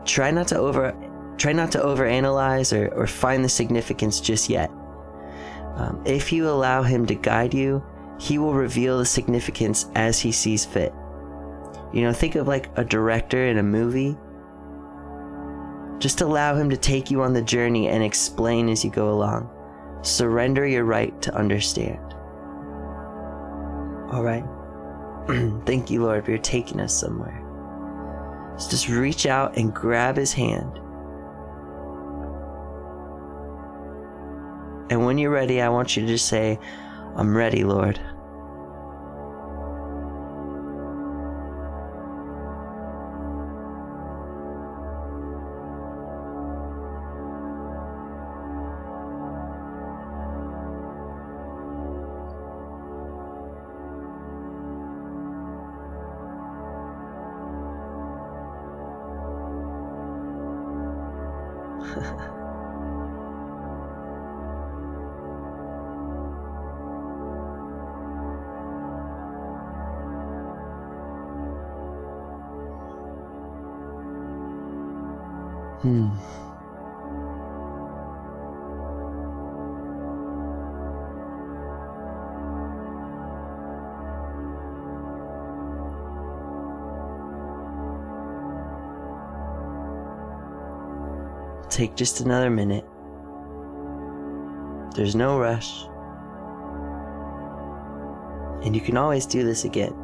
try 0.03 0.31
not 0.31 0.49
to 0.49 0.57
over 0.57 0.93
try 1.37 1.53
not 1.53 1.71
to 1.71 1.79
overanalyze 1.79 2.77
or, 2.77 2.89
or 2.89 3.07
find 3.07 3.43
the 3.43 3.49
significance 3.49 4.19
just 4.19 4.49
yet. 4.49 4.69
Um, 5.75 6.03
if 6.05 6.33
you 6.33 6.49
allow 6.49 6.83
him 6.83 7.05
to 7.05 7.15
guide 7.15 7.53
you, 7.53 7.81
he 8.19 8.37
will 8.37 8.53
reveal 8.53 8.99
the 8.99 9.05
significance 9.05 9.87
as 9.95 10.19
he 10.19 10.33
sees 10.33 10.65
fit. 10.65 10.93
You 11.93 12.01
know, 12.01 12.11
think 12.11 12.35
of 12.35 12.47
like 12.47 12.69
a 12.75 12.83
director 12.83 13.45
in 13.45 13.59
a 13.59 13.63
movie. 13.63 14.17
Just 15.99 16.19
allow 16.19 16.55
Him 16.55 16.69
to 16.69 16.75
take 16.75 17.09
you 17.09 17.21
on 17.21 17.31
the 17.31 17.41
journey 17.41 17.87
and 17.87 18.03
explain 18.03 18.67
as 18.67 18.83
you 18.83 18.91
go 18.91 19.09
along. 19.09 19.49
Surrender 20.01 20.67
your 20.67 20.83
right 20.83 21.21
to 21.21 21.33
understand. 21.33 22.12
All 24.13 24.21
right? 24.21 24.45
Thank 25.65 25.89
you, 25.89 26.03
Lord, 26.03 26.25
for 26.25 26.37
taking 26.37 26.79
us 26.79 26.93
somewhere. 26.93 27.39
So 28.59 28.69
just 28.69 28.87
reach 28.87 29.25
out 29.25 29.57
and 29.57 29.73
grab 29.73 30.17
His 30.17 30.31
hand. 30.31 30.77
And 34.91 35.03
when 35.03 35.17
you're 35.17 35.31
ready, 35.31 35.61
I 35.61 35.69
want 35.69 35.97
you 35.97 36.03
to 36.03 36.07
just 36.07 36.27
say, 36.27 36.59
I'm 37.15 37.35
ready, 37.35 37.63
Lord. 37.63 37.99
Hmm. 75.83 76.07
Take 91.69 91.95
just 91.97 92.21
another 92.21 92.49
minute. 92.49 92.85
There's 94.95 95.17
no 95.17 95.37
rush. 95.37 95.83
And 98.65 98.73
you 98.73 98.79
can 98.79 98.95
always 98.95 99.25
do 99.25 99.43
this 99.43 99.65
again. 99.65 100.02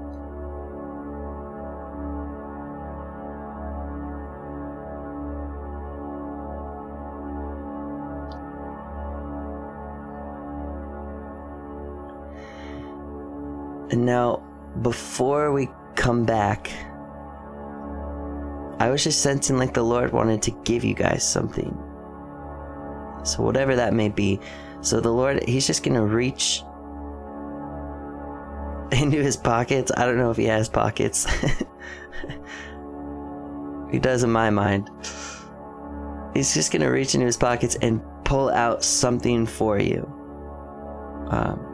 Now, 14.09 14.41
before 14.81 15.53
we 15.53 15.69
come 15.95 16.25
back, 16.25 16.71
I 18.79 18.89
was 18.89 19.03
just 19.03 19.21
sensing 19.21 19.59
like 19.59 19.75
the 19.75 19.83
Lord 19.83 20.11
wanted 20.11 20.41
to 20.43 20.51
give 20.63 20.83
you 20.83 20.95
guys 20.95 21.23
something. 21.23 21.77
So, 23.23 23.43
whatever 23.43 23.75
that 23.75 23.93
may 23.93 24.09
be. 24.09 24.39
So, 24.81 24.99
the 24.99 25.11
Lord, 25.11 25.47
He's 25.47 25.67
just 25.67 25.83
going 25.83 25.93
to 25.93 26.01
reach 26.01 26.63
into 28.99 29.21
His 29.21 29.37
pockets. 29.37 29.91
I 29.95 30.05
don't 30.05 30.17
know 30.17 30.31
if 30.31 30.37
He 30.37 30.45
has 30.45 30.69
pockets. 30.69 31.27
he 33.91 33.99
does 33.99 34.23
in 34.23 34.31
my 34.31 34.49
mind. 34.49 34.89
He's 36.33 36.55
just 36.55 36.71
going 36.71 36.81
to 36.81 36.89
reach 36.89 37.13
into 37.13 37.27
His 37.27 37.37
pockets 37.37 37.77
and 37.83 38.01
pull 38.25 38.49
out 38.49 38.83
something 38.83 39.45
for 39.45 39.77
you. 39.77 40.11
Um, 41.29 41.68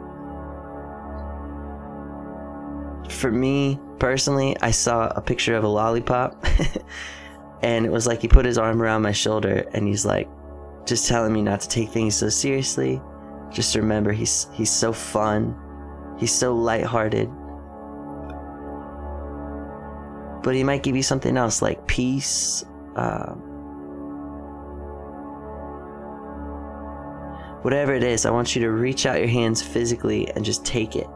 for 3.16 3.32
me 3.32 3.80
personally, 3.98 4.56
I 4.60 4.70
saw 4.70 5.08
a 5.08 5.20
picture 5.20 5.56
of 5.56 5.64
a 5.64 5.68
lollipop, 5.68 6.44
and 7.62 7.84
it 7.86 7.90
was 7.90 8.06
like 8.06 8.20
he 8.20 8.28
put 8.28 8.44
his 8.44 8.58
arm 8.58 8.80
around 8.82 9.02
my 9.02 9.12
shoulder 9.12 9.68
and 9.72 9.88
he's 9.88 10.04
like, 10.04 10.28
just 10.86 11.08
telling 11.08 11.32
me 11.32 11.42
not 11.42 11.60
to 11.62 11.68
take 11.68 11.90
things 11.90 12.14
so 12.14 12.28
seriously. 12.28 13.00
Just 13.50 13.74
remember, 13.74 14.12
he's 14.12 14.48
he's 14.52 14.70
so 14.70 14.92
fun, 14.92 15.56
he's 16.18 16.32
so 16.32 16.54
lighthearted. 16.54 17.28
But 20.42 20.54
he 20.54 20.62
might 20.62 20.84
give 20.84 20.94
you 20.94 21.02
something 21.02 21.36
else 21.36 21.60
like 21.60 21.86
peace. 21.88 22.64
Um, 22.94 23.40
whatever 27.62 27.94
it 27.94 28.04
is, 28.04 28.26
I 28.26 28.30
want 28.30 28.54
you 28.54 28.62
to 28.62 28.70
reach 28.70 29.06
out 29.06 29.18
your 29.18 29.28
hands 29.28 29.60
physically 29.60 30.30
and 30.30 30.44
just 30.44 30.64
take 30.64 30.94
it. 30.94 31.08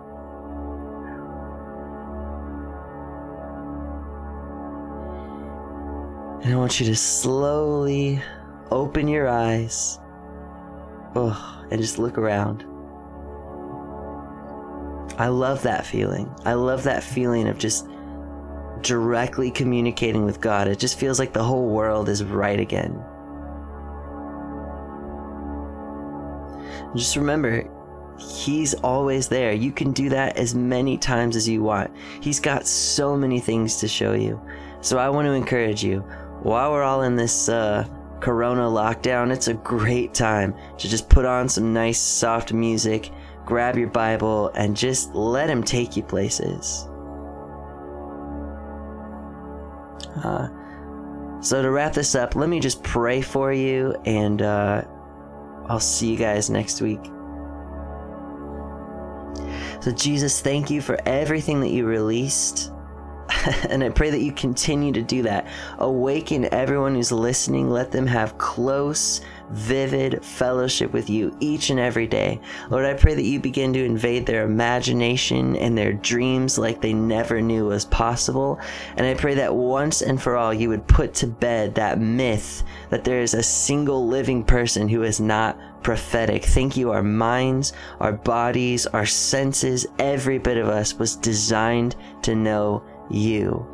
And 6.51 6.57
I 6.57 6.59
want 6.59 6.81
you 6.81 6.87
to 6.87 6.97
slowly 6.97 8.21
open 8.73 9.07
your 9.07 9.29
eyes 9.29 10.01
oh, 11.15 11.65
and 11.71 11.81
just 11.81 11.97
look 11.97 12.19
around. 12.19 12.65
I 15.17 15.29
love 15.29 15.63
that 15.63 15.87
feeling. 15.87 16.29
I 16.45 16.55
love 16.55 16.83
that 16.83 17.05
feeling 17.05 17.47
of 17.47 17.57
just 17.57 17.87
directly 18.81 19.53
communicating 19.53 20.25
with 20.25 20.41
God. 20.41 20.67
It 20.67 20.81
just 20.81 20.99
feels 20.99 21.21
like 21.21 21.33
the 21.33 21.45
whole 21.45 21.69
world 21.69 22.09
is 22.09 22.25
right 22.25 22.59
again. 22.59 23.01
Just 26.97 27.15
remember, 27.15 27.71
He's 28.19 28.75
always 28.75 29.29
there. 29.29 29.53
You 29.53 29.71
can 29.71 29.93
do 29.93 30.09
that 30.09 30.37
as 30.37 30.57
many 30.57 30.99
times 30.99 31.37
as 31.37 31.49
you 31.49 31.63
want. 31.63 31.93
He's 32.21 32.41
got 32.41 32.67
so 32.67 33.17
many 33.17 33.39
things 33.39 33.77
to 33.77 33.87
show 33.87 34.15
you. 34.15 34.41
So 34.81 34.99
I 34.99 35.09
want 35.11 35.27
to 35.27 35.33
encourage 35.33 35.85
you 35.85 36.05
while 36.43 36.73
we're 36.73 36.83
all 36.83 37.03
in 37.03 37.17
this 37.17 37.49
uh, 37.49 37.87
corona 38.21 38.63
lockdown, 38.63 39.33
it's 39.33 39.49
a 39.49 39.55
great 39.55 40.15
time 40.15 40.55
to 40.79 40.89
just 40.89 41.09
put 41.09 41.25
on 41.25 41.49
some 41.49 41.73
nice 41.73 41.99
soft 41.99 42.53
music, 42.53 43.11
grab 43.45 43.77
your 43.77 43.89
Bible, 43.89 44.51
and 44.55 44.77
just 44.77 45.15
let 45.15 45.51
Him 45.51 45.63
take 45.63 45.97
you 45.97 46.03
places. 46.03 46.89
Uh, 50.25 50.49
so, 51.41 51.63
to 51.63 51.71
wrap 51.71 51.93
this 51.93 52.15
up, 52.15 52.37
let 52.37 52.49
me 52.49 52.61
just 52.61 52.83
pray 52.83 53.21
for 53.21 53.53
you, 53.53 53.95
and 54.05 54.43
uh, 54.43 54.83
I'll 55.69 55.81
see 55.81 56.11
you 56.11 56.17
guys 56.17 56.51
next 56.51 56.81
week. 56.81 57.05
So, 59.81 59.93
Jesus, 59.93 60.41
thank 60.41 60.71
you 60.71 60.83
for 60.83 60.99
everything 61.07 61.61
that 61.61 61.71
you 61.71 61.87
released 61.87 62.73
and 63.71 63.83
I 63.83 63.89
pray 63.91 64.11
that 64.11 64.21
you 64.21 64.33
continue 64.33 64.93
to 64.93 65.03
do 65.03 65.23
that. 65.23 65.47
Awaken 65.79 66.53
everyone 66.53 66.95
who's 66.95 67.13
listening. 67.13 67.71
Let 67.71 67.91
them 67.91 68.07
have 68.07 68.39
close, 68.39 69.21
vivid 69.51 70.25
fellowship 70.25 70.93
with 70.93 71.11
you 71.11 71.37
each 71.41 71.71
and 71.71 71.81
every 71.81 72.07
day. 72.07 72.41
Lord, 72.71 72.85
I 72.85 72.95
pray 72.95 73.15
that 73.15 73.25
you 73.25 73.41
begin 73.41 73.73
to 73.73 73.85
invade 73.85 74.27
their 74.27 74.45
imagination 74.45 75.57
and 75.57 75.77
their 75.77 75.93
dreams 75.93 76.59
like 76.59 76.81
they 76.81 76.93
never 76.93 77.41
knew 77.41 77.67
was 77.67 77.85
possible. 77.85 78.61
And 78.97 79.07
I 79.07 79.15
pray 79.15 79.35
that 79.35 79.55
once 79.55 80.03
and 80.03 80.21
for 80.21 80.37
all, 80.37 80.55
you 80.55 80.69
would 80.69 80.87
put 80.87 81.15
to 81.15 81.27
bed 81.27 81.75
that 81.75 82.01
myth 82.01 82.63
that 82.91 83.05
there 83.05 83.21
is 83.21 83.35
a 83.35 83.43
single 83.43 84.07
living 84.07 84.45
person 84.45 84.89
who 84.89 85.03
is 85.03 85.21
not 85.21 85.59
prophetic. 85.83 86.45
Thank 86.45 86.77
you. 86.77 86.91
Our 86.91 87.03
minds, 87.03 87.73
our 88.01 88.13
bodies, 88.13 88.87
our 88.87 89.07
senses, 89.07 89.87
every 89.99 90.39
bit 90.39 90.59
of 90.59 90.69
us 90.69 90.99
was 90.99 91.17
designed 91.17 91.97
to 92.23 92.35
know 92.35 92.83
you. 93.11 93.67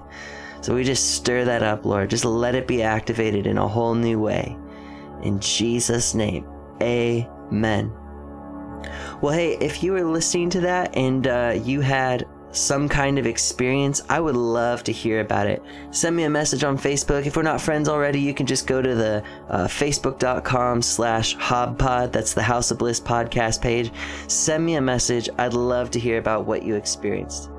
so 0.60 0.74
we 0.74 0.84
just 0.84 1.14
stir 1.14 1.44
that 1.44 1.62
up, 1.62 1.84
Lord. 1.84 2.10
Just 2.10 2.24
let 2.24 2.54
it 2.54 2.66
be 2.66 2.82
activated 2.82 3.46
in 3.46 3.58
a 3.58 3.68
whole 3.68 3.94
new 3.94 4.18
way. 4.18 4.56
In 5.22 5.40
Jesus' 5.40 6.14
name, 6.14 6.46
amen. 6.82 7.92
Well, 9.20 9.32
hey, 9.32 9.56
if 9.58 9.82
you 9.82 9.92
were 9.92 10.04
listening 10.04 10.50
to 10.50 10.60
that 10.60 10.96
and 10.96 11.26
uh, 11.26 11.58
you 11.62 11.80
had 11.80 12.26
some 12.52 12.88
kind 12.88 13.18
of 13.18 13.26
experience, 13.26 14.02
I 14.08 14.20
would 14.20 14.36
love 14.36 14.82
to 14.84 14.92
hear 14.92 15.20
about 15.20 15.46
it. 15.46 15.62
Send 15.90 16.16
me 16.16 16.24
a 16.24 16.30
message 16.30 16.64
on 16.64 16.78
Facebook. 16.78 17.26
If 17.26 17.36
we're 17.36 17.42
not 17.42 17.60
friends 17.60 17.88
already, 17.88 18.20
you 18.20 18.34
can 18.34 18.46
just 18.46 18.66
go 18.66 18.80
to 18.80 18.94
the 18.94 19.22
uh, 19.48 19.66
facebook.com 19.66 20.82
slash 20.82 21.36
hobpod. 21.36 22.12
That's 22.12 22.34
the 22.34 22.42
House 22.42 22.70
of 22.70 22.78
Bliss 22.78 23.00
podcast 23.00 23.60
page. 23.60 23.92
Send 24.28 24.64
me 24.64 24.76
a 24.76 24.80
message. 24.80 25.28
I'd 25.38 25.54
love 25.54 25.90
to 25.92 26.00
hear 26.00 26.18
about 26.18 26.46
what 26.46 26.62
you 26.62 26.74
experienced. 26.74 27.50